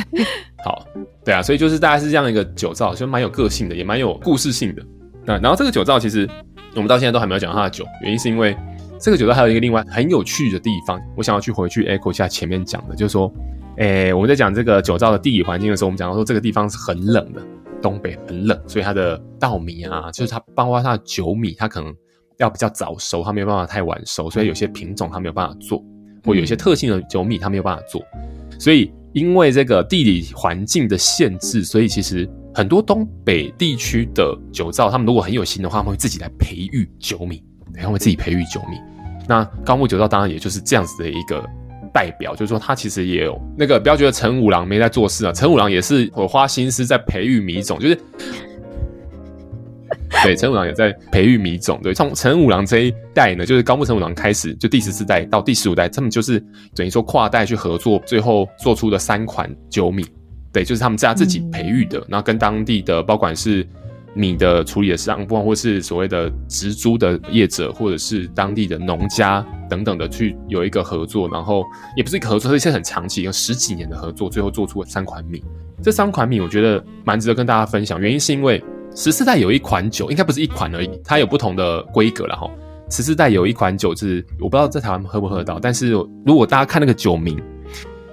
[0.64, 0.86] 好，
[1.26, 4.84] 对啊，所以就是大概是这样一个酒造，就蛮有个性的，也蛮有故事性的。
[5.26, 6.30] 那然后这个酒造其实
[6.76, 8.56] 我们到现在都还没有讲它的酒，原因是因为。
[9.02, 13.30] 这个酒造还有一个另外很有趣的地方，我想要去回去 echo 一下前面讲的，就是说，
[13.76, 17.42] 诶，我们在讲这个酒造的地理环境的时候，我们讲到说这个地方是很冷的，
[17.82, 21.94] 东北很冷，所以它的稻米啊，就是它包括它的酒米，它可能
[22.38, 25.84] 要比较早熟，它没有办法太晚熟，所以有些品种它没有办法做，
[26.24, 28.02] 或有些特性的酒米它没有办法做，
[28.60, 37.44] 所以因为这个地理环境的限制，所以其实很多东北地区的酒造，他们如果很有心的话，他们会自己来培育酒米，
[37.76, 38.78] 他们会自己培育酒米。
[39.28, 41.42] 那高木酒造当然也就是这样子的一个
[41.94, 47.98] 代表，就是说他其实也有那个，不要觉得陈五郎没在做事啊，陈五郎也是有花心思在培育米种，就是
[50.22, 51.80] 对，陈五郎也在培育米种。
[51.82, 56.40] 对，从陈五郎这一代呢，就是高木陈五郎开始，就第十四代到第十五代，他们就是
[56.76, 60.06] 等于说跨代去合作，最后做出的三款酒米，
[60.52, 63.68] 对，就是他们家自己培育的，然后跟当地的，不管是。
[64.16, 71.66] 米的处理的商，不管或是所谓的植株的业者，或者是当地的农家等等的，去有一个合作，然后
[71.98, 75.44] 也不是一个合作，是一些很长期，有十几年的合作，最后做出了三款米。
[75.82, 78.64] 这三款米我觉得蛮值得跟大家分享，原因是因为
[78.96, 82.50] 十四代有一款酒，应该不是一款而已，它有不同的规格了哈。
[82.90, 85.92] 十四代有一款酒是我不知道在台湾喝不喝得到，但是
[86.26, 87.38] 如果大家看那个酒名，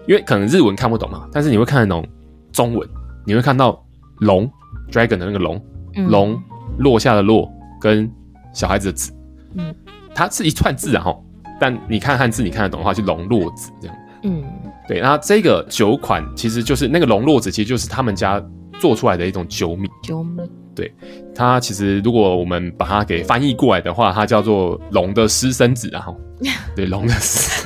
[0.07, 2.07] 因为可能日文看不懂嘛，但是你会看得懂
[2.53, 2.89] 中文，
[3.27, 3.85] 你会看到
[4.21, 4.51] 龙
[4.91, 5.61] dragon 的那个龙。
[6.09, 6.43] 龙、嗯、
[6.79, 8.09] 落下的落跟
[8.55, 9.13] 小孩子的子，
[9.57, 9.75] 嗯，
[10.15, 11.19] 它是一串字啊哈，
[11.59, 14.45] 但你看汉字你看得懂的话，就龙落子这样，嗯，
[14.87, 18.41] 对，那这个酒款其实就是那个龙落子，其实就是他们家
[18.81, 20.43] 做出来的一种酒米，酒米，
[20.75, 20.93] 对，
[21.35, 26.01] 它其实如果我们把它给翻译过来的话，它叫做龙的私生子啊。
[26.01, 26.15] 哈，
[26.75, 27.15] 对，龙的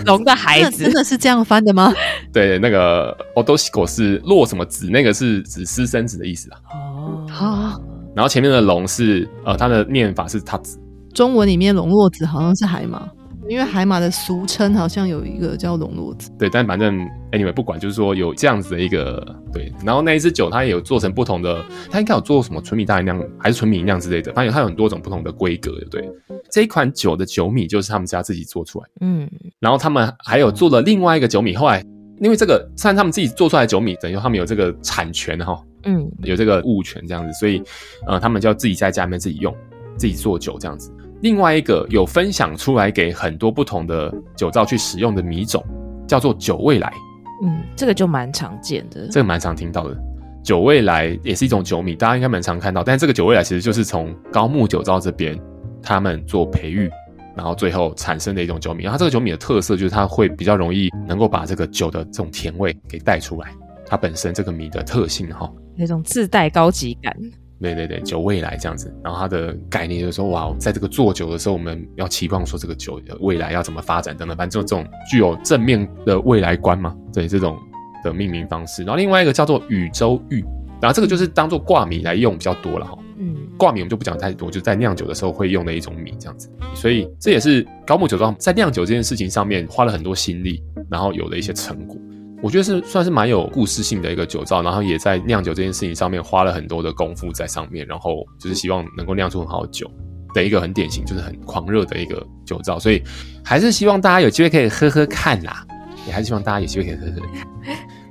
[0.05, 1.95] 龙的孩子，真的是这样翻的吗？
[2.33, 7.81] 对，那个 odosiko 是落什么子，那个是指私生子的意思啊，哦，好。
[8.17, 10.79] 然后前面的龙是呃，它的念法是它子。
[11.13, 13.09] 中文里面龙落子好像是海马，
[13.49, 16.31] 因为海马的俗称好像有一个叫龙络子。
[16.39, 16.99] 对，但反正
[17.33, 19.73] anyway 不管，就是说有这样子的一个对。
[19.85, 26.09] 然后那一只酒它也有做成不同的，它应该有做什么纯米大吟酿还是纯米吟酿之类的，反正它有很多种不同的规格，对？
[26.51, 29.31] 这一款酒的酒米就是他们家自己做出来，嗯。
[29.61, 31.85] 然后他们还有做了另外一个酒米，后来
[32.21, 35.61] 因为这个虽然他们自己做出来的酒米，等于他们有这个产权哈。
[35.87, 37.63] 嗯，有这个物权这样子，所以，
[38.07, 39.55] 呃，他们就要自己在家里面自己用，
[39.99, 40.91] 自己做酒这样子。
[41.25, 45.65] 另外一个有分享出来给很多不同的酒造去使用的米种，
[46.07, 46.93] 叫做酒未来。
[47.43, 49.97] 嗯，这个就蛮常见的，这个蛮常听到的。
[50.43, 52.85] 酒未来也是一种酒米，大家应该蛮常看到。
[52.85, 55.35] 但这个酒未来其实就是从高木酒造这边
[55.83, 56.91] 他们做培育，
[57.35, 58.85] 然后最后产生的一种酒米。
[58.85, 63.51] 然后这个酒米的特色就是它会比较容易能够把这个酒的这种甜味给带出来，
[63.87, 65.51] 它本身这个米的特性哈。
[65.75, 67.17] 那种自带高级感，
[67.61, 77.57] 对对对，酒未来这样子，然后它的概念就是说，哇，在这个做酒的时候，我们要期望说这个酒的未来要怎么发展等等，反正这种具有正面的未来观嘛，对这种
[78.03, 78.83] 的命名方式。
[78.83, 80.45] 然后另外一个叫做宇宙玉，
[80.81, 82.99] 然后这个就是当做挂米来用比较多了哈。
[83.17, 86.51] 嗯，挂米我们就不讲太多，就在酿酒的时候会用的一种米这样子。
[86.75, 91.97] 所以这也是高木酒庄在酿酒这件事情上面花了很多心力，然后有了一些成果。
[92.45, 99.91] 我觉得是算是蛮有故事性的一个酒造，然后也在酿酒这件事情上面花了很多的功夫在上面，然后就是希望能够酿出很好酒
[100.35, 102.79] 的一个很典型，就是很狂热的一个酒造。
[102.79, 103.03] 所以
[103.43, 105.67] 还是希望大家有机会可以喝喝看啦，
[106.07, 107.49] 也还是希望大家有机会可以喝喝看。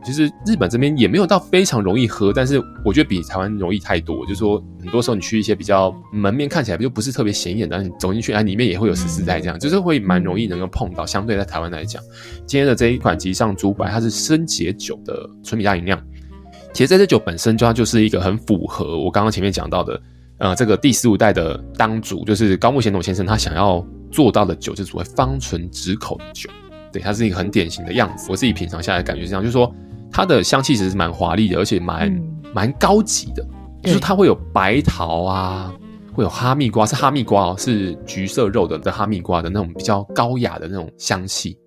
[0.03, 4.25] 其实日本这边也没有到非常容易喝，但是我觉得比台湾容易太多。
[4.25, 11.05] 就是说，很多时候你去一些比较门面看起来就不是特别显眼，但是你走进去，啊，里面也会有十四代这样，就是会蛮容易能够碰到。
[11.05, 12.03] 相对在台湾来讲，
[12.45, 15.97] 今天的这一款吉上竹白，它是生解酒的纯米大吟酿。
[16.73, 20.01] 其实这支酒本身就它就是一个很符合我刚刚前面讲到的，
[20.39, 26.49] 呃，这个第十五代的当主就是高木贤斗先生他想要做到的酒，就是所谓芳醇止口的酒。
[26.91, 28.27] 对，它是一个很典型的样子。
[28.29, 29.73] 我自己品尝下来的感觉是这样，就是说。
[30.13, 32.09] 它的香气其实是蛮华丽的，而且蛮
[32.53, 33.43] 蛮、嗯、高级的，
[33.81, 35.73] 就是它会有白桃啊，
[36.13, 41.57] 会有哈密瓜，是哈密瓜哦，是橘色肉的的哈密瓜的那种比较高雅的那种香气。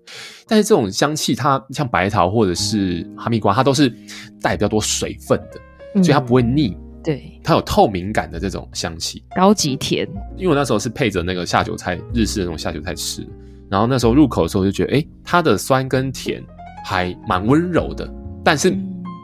[0.47, 3.93] 但是这种香气，它像白桃或者是哈密瓜，它都是
[4.41, 5.59] 带比较多水分的，
[5.95, 6.75] 嗯、所以它不会腻。
[7.03, 10.07] 对，它有透明感的这种香气，高级甜。
[10.35, 13.25] 因为我那时候是配着那个下酒菜，日式的那种下酒菜吃，
[13.69, 16.43] 然后那时候入口的时候就觉得，哎，它的酸跟甜
[16.83, 18.05] 还蛮温柔的。
[18.47, 18.73] 但是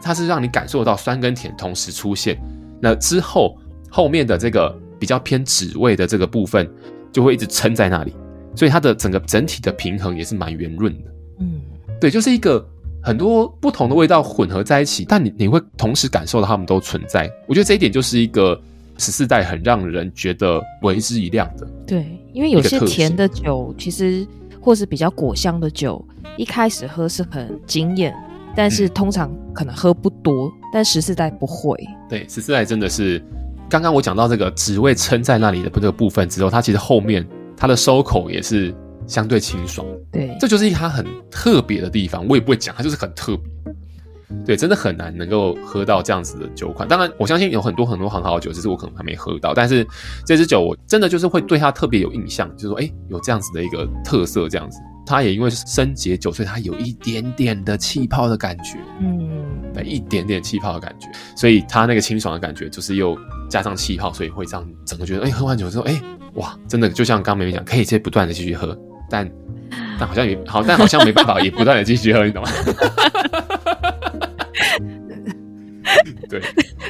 [0.01, 2.37] 它是让你感受到酸跟甜同时出现，
[2.81, 3.57] 那之后
[3.89, 6.69] 后面的这个比较偏脂味的这个部分
[7.09, 8.13] 就会一直撑在那里，
[8.53, 11.11] 所以它的整个整体的平衡也是蛮圆润的。
[11.39, 11.61] 嗯，
[12.01, 12.67] 对，就是一个
[13.01, 17.31] 很多不同的味道混合在一起，但你你会同时感受到它们都存在。
[17.47, 18.61] 我觉得这一点就是一个
[18.97, 21.65] 十四代很让人觉得为之一亮的。
[21.87, 24.27] 对，因为有些甜的酒，其实
[24.59, 26.05] 或是比较果香的酒，
[26.35, 28.13] 一开始喝是很惊艳。
[28.55, 31.77] 但是通常可能喝不多，嗯、但十四代不会。
[32.09, 33.23] 对，十四代真的是，
[33.69, 38.73] 刚刚我讲到这个只为撑在那里的这个部分之后，它其实后面它的收口也是
[39.07, 39.85] 相对清爽。
[40.11, 42.27] 对，这就是它很特别的地方。
[42.27, 43.51] 我也不会讲，它就是很特别。
[44.47, 46.87] 对，真的很难能够喝到这样子的酒款。
[46.87, 49.53] 当然，我相信有很多很多很好的酒，只是我可能还没喝到。
[49.53, 49.85] 但是
[50.25, 54.79] 这支酒我真的就是会对它特别有印象，就是说，哎，有这样子的一个特色，这样子。
[55.05, 63.17] 它也因为是生解酒，所以它有一点点的气泡的感觉，嗯，对，一点点气泡的感觉，所以它那个清爽的感觉，就是又
[63.49, 66.01] 加上气泡，所以会让整个觉得，哎，喝完酒之后，哎，
[66.35, 68.77] 哇，真的就像刚刚妹妹讲，可以再不断的继续喝，
[69.09, 69.29] 但
[69.99, 72.49] 但好像也好，但好像没办法，也不断的继续喝，你懂吗？
[76.29, 76.41] 对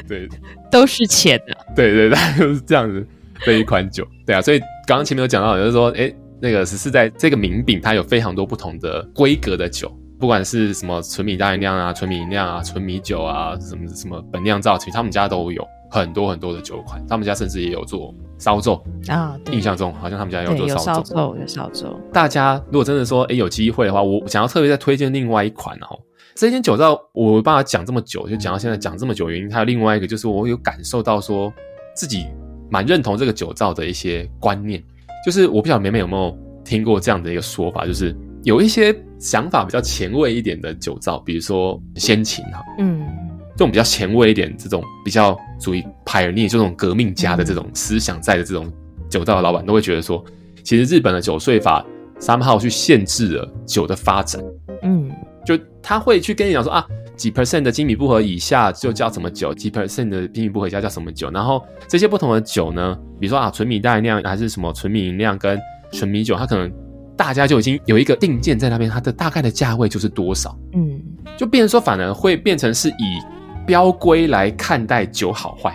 [0.08, 0.28] 对，
[0.70, 3.06] 都是钱的，对对对， 就是这样子
[3.44, 6.14] 的一款酒，对啊，所以刚刚前面有讲到，就是说，哎。
[6.44, 17.02] 那个十四代这个名饼，它有非常多不同的规格的酒，不管是什么纯米大吟酿啊、纯米酿啊、纯米酒啊，什么什么本酿造，其实他们家都有很多很多的酒款。
[17.08, 18.78] 他们家甚至也有做烧酎
[19.08, 21.86] 啊，印象中好像他们家有做烧酎，有烧酎。
[22.12, 25.98] 大家如果真的说，哎，有机会的话，我想要特别再推荐另外一款哦。
[26.34, 31.50] 这间酒造我爸爸讲这么久，就讲到现在讲这么久，原因还有另外一个，就是我有感受到说
[31.96, 32.26] 自己
[32.68, 34.84] 蛮认同这个酒造的一些观念。
[35.24, 43.06] 就是我不晓得美美有没有听过这样的一个说法，就是有一些想法比较前卫一点的酒造，比如说先秦哈，嗯，
[43.52, 48.70] 这种比较前卫一点，这种比较属于 pioneer 这种革命家的这种思想在的这种
[49.08, 50.22] 酒造的老板，都会觉得说，
[50.62, 51.84] 其实日本的酒税法
[52.20, 54.42] somehow 去限制了酒的发展，
[54.82, 55.10] 嗯，
[55.44, 56.86] 就他会去跟你讲说啊。
[57.16, 61.30] 几 percent 的精米不合以下就叫什么酒，几 percent 的精米不合以下叫什么酒。
[61.30, 65.58] 然后这些不同的酒呢，比如说啊，纯米大吟酿还是什么纯米吟酿跟
[65.92, 66.70] 纯米酒，它可能
[67.16, 70.56] 大家就已经有一个定见在那边，它的大概的价位就是多少。
[70.72, 71.00] 嗯，
[71.36, 73.18] 就变成说，反而会变成是以
[73.66, 75.72] 标规来看待酒好坏，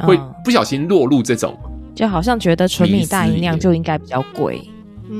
[0.00, 1.58] 哦、会不小心落入这种，
[1.94, 4.60] 就好像觉得纯米大吟酿就应该比较贵，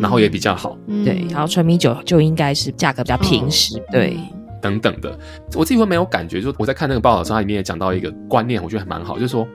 [0.01, 4.19] 然后也比较好，嗯、对，然后纯米酒就应该是价格比较平实，哦、对。
[4.63, 5.19] 等等的，
[5.55, 6.41] 我自己会没有感觉。
[6.41, 9.47] 就是我在看那个报道的时候，它里面也讲到一个观念，我觉得还蛮好，就是说，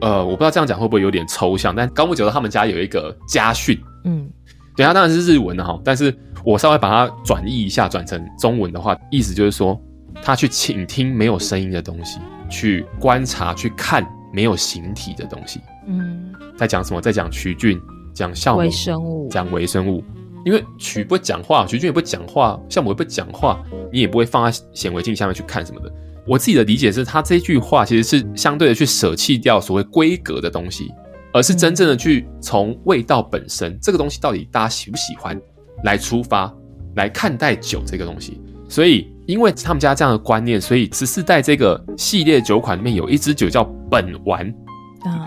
[0.00, 4.30] 呃，我不知道这样讲会不会有点抽象，但高木酒的他们家有一个家训，嗯，
[4.76, 9.78] 对，它当然是日文的哈，但是我稍微把它转译一下，转成中文的话，意思就是说，
[10.22, 17.00] 他去倾听没有声音的东西，去观察、去看没有形体的东西，嗯，在讲什么？
[17.00, 17.80] 在讲曲菌，
[18.14, 20.04] 讲酵母，微生物，讲微生物。
[20.46, 23.60] 因为曲不会讲话，徐俊也不会讲话，酵母也不会讲话，
[23.92, 25.92] 你也不会放在显微镜下面去看什么的。
[26.24, 30.88] 我自己的理解是，他这句话其实是相对的去舍弃掉所谓规格的东西，
[31.32, 35.36] 而是真正的去从味道本身这个东西到底大家喜不喜欢
[35.82, 36.52] 来出发
[36.94, 38.40] 来看待酒这个东西。
[38.68, 44.46] 所以因为他们家这样的观念，所以十四代这个系列酒款里面有一支酒叫本丸，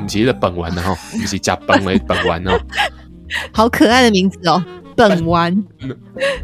[0.02, 2.58] 你记得本丸的哈，不是加本为本丸哦，
[3.52, 4.64] 好可爱的名字哦，
[5.08, 5.64] 本丸，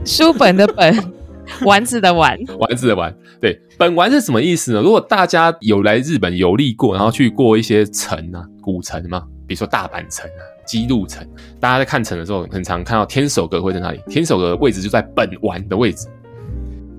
[0.06, 1.14] 书本的本，
[1.66, 4.82] 丸子的丸，丸子的丸，对，本丸是什么意思呢？
[4.82, 10.42] 如果大家有来日本游历过，然后去过一些城啊，古城嘛，比如说大阪城啊。
[10.66, 11.24] 姬路城，
[11.60, 14.00] 大家在看城的时候，很常看到天守阁会在那里。
[14.10, 16.08] 天守阁的位置就在本丸的位置。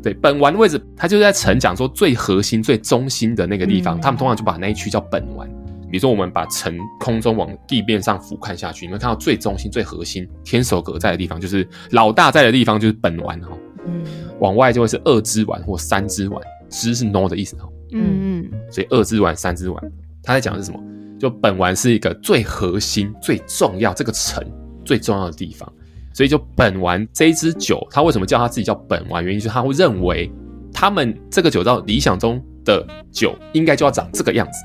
[0.01, 3.99] 对，本丸的位置，它就是在城讲说最核心、最中心的那个地方。
[3.99, 5.51] 嗯、他们通常就把那一区叫本丸。
[5.91, 13.57] 比如说，我们把城空中往地面上俯瞰下去，你们看到最中心、最核心天守阁在的地方，就是老大在的地方，就是本丸哈。
[13.87, 14.05] 嗯。
[14.41, 17.69] 往外就会是二之丸或三之丸，之是 no 的意思哈。
[17.93, 18.51] 嗯嗯。
[18.71, 20.81] 所以二之丸、三之丸，他在讲的是什么？
[21.19, 24.45] 就本丸是一个最核心、最重要这个城
[24.85, 25.73] 最重要的地方，
[26.13, 29.25] 所以就本丸这一支酒，他为什么叫他自己叫本丸？
[29.25, 30.31] 原因就是他会认为
[30.71, 34.59] 他们这个酒造理想中的酒应该就要长这个样子，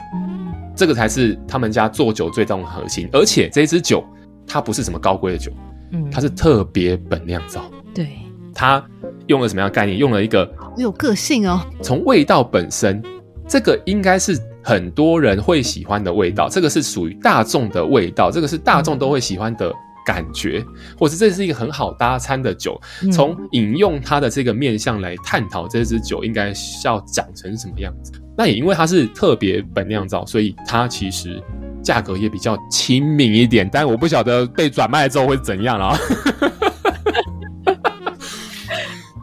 [0.76, 3.10] 这个才是他们家做酒最重要的核心。
[3.12, 4.04] 而且这支酒
[4.48, 5.52] 它不是什么高贵的酒，
[5.92, 7.64] 嗯它是特别本酿造。
[7.94, 8.10] 对，
[8.54, 8.84] 它
[9.28, 9.98] 用了什么样的概念？
[9.98, 11.62] 用了一个好有个性哦。
[11.82, 13.02] 从味道本身，
[13.48, 14.40] 这个应该是。
[14.64, 19.74] 很多人会喜欢的味道，这个是属于大众的味道，这个是大众都会喜欢的
[20.06, 20.66] 感觉，
[20.98, 22.80] 或者这是一个很好搭餐的酒。
[23.12, 28.12] 从饮用它的这个面向来探讨这支酒应该要长成什么样子。
[28.38, 31.42] 那也因为它是特别本酿造，所以它其实
[31.84, 33.70] 价格也比较亲民一点。
[33.72, 35.96] 但我不晓得被转卖之后会怎样了。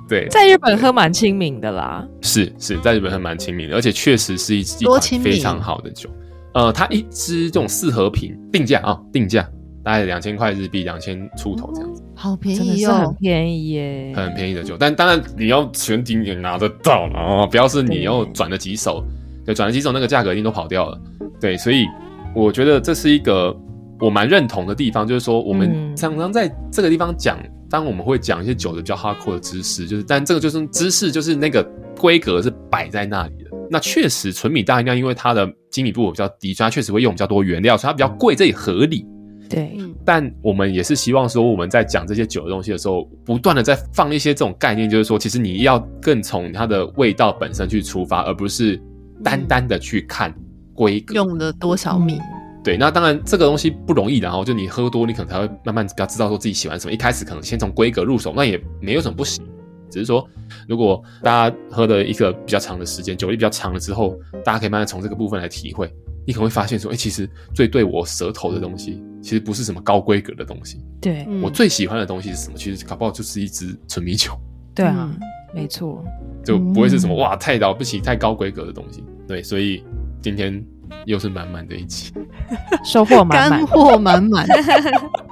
[0.09, 6.09] 对，在日本喝蛮亲民的啦，是是，在日本喝蛮亲民的，而且确实是一一款非常好的酒。
[6.55, 9.47] 呃，它一支这种四合瓶定价啊，定价
[9.89, 14.77] 大概两千块日币，两千出头这样子，好便宜哦，很便宜耶，很便宜的酒。
[14.79, 19.03] 但当然你要全景也拿得到啊，不要是你又转了几手，
[19.47, 21.01] 对，转了几手那个价格一定都跑掉了。
[21.41, 21.87] 对，所以
[22.35, 23.57] 我觉得这是一个
[23.99, 27.39] 我蛮认同的地方，就是说我们常常在这个地方讲。
[27.71, 31.63] 当我们会讲一些酒的比较 hardcore 的知识，就是，但这个就是知识，就是那个
[31.99, 33.51] 规格是摆在那里的。
[33.71, 39.07] 那确实，纯米大吟酿因为它的精米度比较低，所以它确实会用比较多原料，所以它比较贵，这也合理。
[39.49, 39.77] 对。
[40.05, 48.81] 但我们也是希望说，我们在讲这些酒的东西的时候，不断的在放一些这种概念，就是说，其实你要更从它的味道本身去出发，而不是
[49.23, 50.35] 单单的去看
[50.75, 52.19] 规格用了多少米。
[52.65, 56.93] 对，那当然这个东西不容易的哈，就你喝多，你可能才会慢慢比较知道说自己喜欢什么。
[56.93, 59.43] 一开始可能先从规格入手，那也没有什么不行，
[59.91, 60.29] 只是说
[60.69, 65.91] 如果大家喝的一个比较长的时间，酒力比较长了之后，大家可以慢慢从这个部分来体会，
[66.29, 70.79] 你可能会发现说，哎，其实最对我舌头的东西，其实不是什么高规格的东西。
[71.01, 72.55] 对，我最喜欢的东西是什么？
[72.55, 74.33] 其实搞不好就是一支纯米酒。
[74.77, 75.11] 对啊，
[75.55, 76.05] 没错，
[76.45, 79.03] 就不会是什么哇太了不起、太高规格的东西。
[79.27, 79.83] 对，所以
[80.21, 80.63] 今天。
[81.05, 82.13] 又是满满的一集，
[82.83, 84.47] 收获满满，干货满满。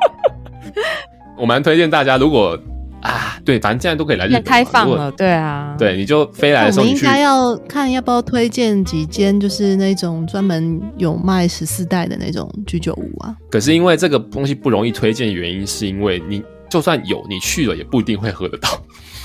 [1.36, 2.59] 我蛮推荐大家，如果
[3.07, 13.36] 啊，对，反正现在都可以来日本，开放了，对啊，对，你就飞来的时候，我们应该要看要不要推荐几间，就是那种专门有卖十四代的那种居酒屋啊。
[13.50, 18.68] 可是因为这个东西不容易推荐，原因是因为你就算有，你去了也不一定会喝得到。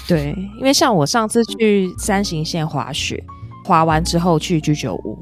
[0.08, 3.24] 对，因为像我上次去山形县滑雪，
[3.66, 5.18] 滑完之后去居酒屋。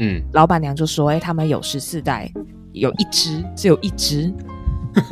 [0.00, 2.30] 嗯，老板娘就说：“哎、欸，他们有十四代，
[2.72, 4.32] 有一只，只有一只，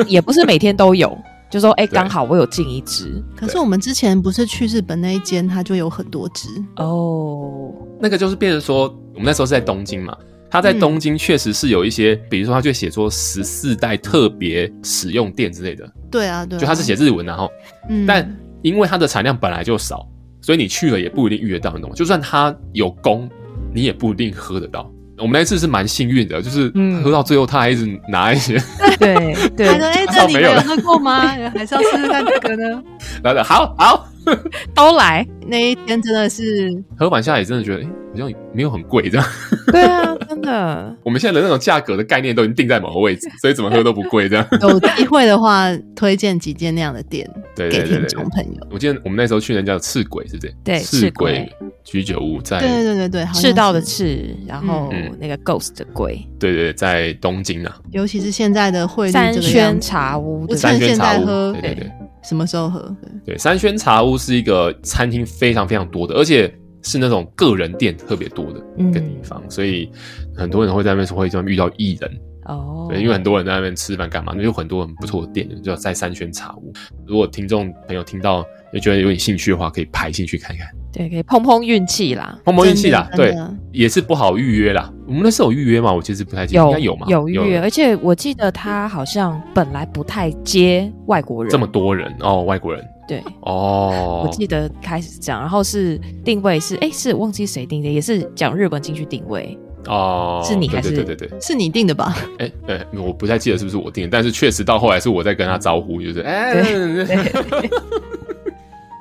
[0.07, 1.17] 也不是每天都有。
[1.51, 3.23] 就说，哎、欸，刚好我有进一只。
[3.37, 7.73] 可是我们之前不是去日本那一间，它就有很多只哦。
[8.01, 8.83] 那个就是变成说，
[9.15, 10.17] 我们那时候是在东京嘛，
[10.51, 15.91] 它在东京确实是有一些，嗯、比如说它就写说十四代特别使用店之类的。
[16.11, 17.51] 对啊，对啊，就他是写日文，然后，
[17.89, 20.07] 嗯，但因为它的产量本来就少，
[20.41, 21.93] 所以你去了也不一定预约到那种。
[21.95, 23.29] 就算它有供。
[23.71, 24.91] 你也不一定喝得到。
[25.19, 26.73] 我们那次是蛮幸运的，就是
[27.05, 28.57] 喝到最后，他还一直拿一些。
[28.81, 31.21] 嗯、对对，他说：“哎、欸，这你没有喝过吗？
[31.55, 32.83] 还是要试试看这个呢？”
[33.23, 34.08] 来的好好
[34.75, 35.27] 都来。
[35.47, 39.27] 那一天真的是喝完下来，真的觉得哎、欸，好像没有很贵这样。
[39.73, 40.95] 对啊，真的。
[41.03, 44.47] 我们现在的那种价格的概念都已经定在某个位置， 所以怎么喝都不贵这样。
[44.61, 45.67] 有机会的话，
[45.97, 47.27] 推荐几间那样的店，
[47.57, 48.67] 对对对对，给听众朋友。
[48.71, 50.55] 我记得我们那时候去人家叫赤鬼，是不是？
[50.63, 51.51] 对，赤鬼。
[51.85, 61.93] 居酒屋在对对对对，赤道的赤，然后那个 ghost 的鬼，对对，在东京啊，尤其是现在的汇率，三轩茶屋，不趁现在喝，对对对，
[62.23, 62.97] 什么时候喝？
[63.25, 66.53] 对，三轩茶屋是一个餐厅非常非常多的，而且
[66.83, 69.91] 是那种个人店特别多的一个地方，所以
[70.35, 72.11] 很多人会在那边说会这样遇到艺人
[72.45, 76.73] 哦，对，因为很多人在那边吃饭干嘛，那有很多很不错的店，就在三轩茶屋。
[77.07, 80.67] 如果听众朋友听到，也觉得有点兴趣的话，可以排进去看看。
[80.91, 83.09] 对，可以碰碰运气啦，碰碰运气啦。
[83.15, 83.37] 对，
[83.73, 84.91] 也是不好预约啦。
[85.07, 85.93] 我们那时候有预约吗？
[85.93, 87.07] 我其实不太记得，应该有吗？
[87.09, 92.83] 有预约，而且我记得他好像本来不太接外国人，这么多人哦，外国人。
[93.07, 99.57] 对，哦，我记得开始讲，然后是定位是，哎，是忘记谁定的，也是讲日本进去定位。
[99.87, 102.17] 哦，是你还是对对对对，是你定的吧？
[102.39, 106.65] 哎哎，我不太记得是不是我定的，但是确实到后来是我在跟他招呼，就是哎。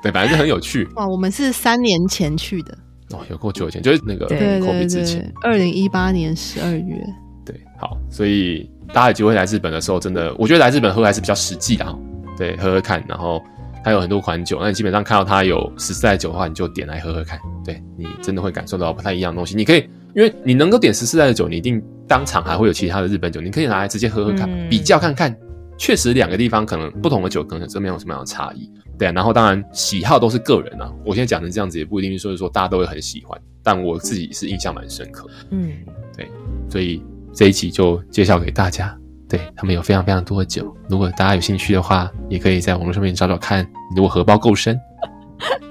[0.02, 1.06] 对，反正是很有趣哇！
[1.06, 2.76] 我们是三年前去的
[3.10, 7.04] 哦，有够久以前，就是那个 COVID 之前，二零一八年十二月。
[7.44, 11.98] 对，好，所以大家有机会来日本的时候，真的，我觉得来日本喝还是比较实际的哈。
[12.36, 13.42] 对，喝喝看，然后
[13.82, 17.38] 它有很多款酒，那你基本上看到它有十四代酒的话，你就点来喝喝看。
[17.64, 19.56] 对，你真的会感受到不太一样的东西。
[19.56, 25.34] 你可以，因为你能够点十四代的酒，你一定当场还会有其他的日本酒，你可以拿来直接喝喝看，嗯、比较看看。
[25.78, 28.70] 确实，两个地方可能不同的酒，可能真没有什么样的差异。
[28.98, 30.92] 对啊，然后当然喜好都是个人啊。
[31.04, 35.28] 我现在讲成这样子，也不一定说是说大家都会很喜欢，但我自己是印象蛮深刻。
[35.50, 35.72] 嗯，
[36.16, 36.28] 对，
[36.68, 38.96] 所以这一集就介绍给大家。
[39.28, 43.66] 对，他们有非常非常多的酒，如果大家有兴趣的话，也可以在网络上面找找看。
[43.94, 44.78] 如果荷包够深，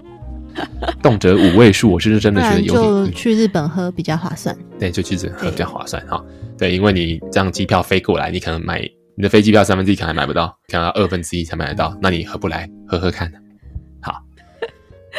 [1.01, 3.05] 动辄五位数，我是真的觉得有点。
[3.05, 4.55] 就去日本喝比较划算。
[4.79, 6.23] 对，就去日本喝比较划算哈。
[6.57, 8.87] 对，因为你这样机票飞过来，你可能买。
[9.17, 13.39] 你的飞机票三分之一可能还买不到，可能要二分之一才买得到，那你何不来喝喝看呢？
[13.99, 14.21] 好，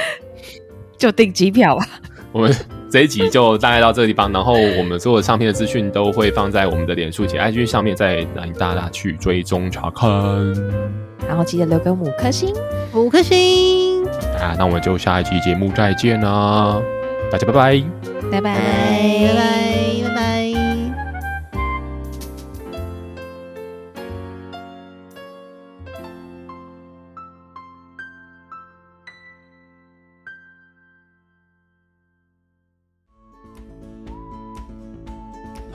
[0.97, 1.85] 就订机票吧。
[2.31, 2.55] 我们
[2.89, 10.09] 这一集就大概到这个地方，然后我们所有唱片的资讯都会放在我们的脸书及 IG 上面，再让大家去追踪查看。
[11.27, 12.55] 然后记得留个五颗星，
[12.95, 14.07] 五颗星。
[14.41, 16.81] 啊，那我们就下一期节目再见啦，
[17.33, 17.83] 大家拜拜，
[18.31, 19.58] 拜拜，拜拜，拜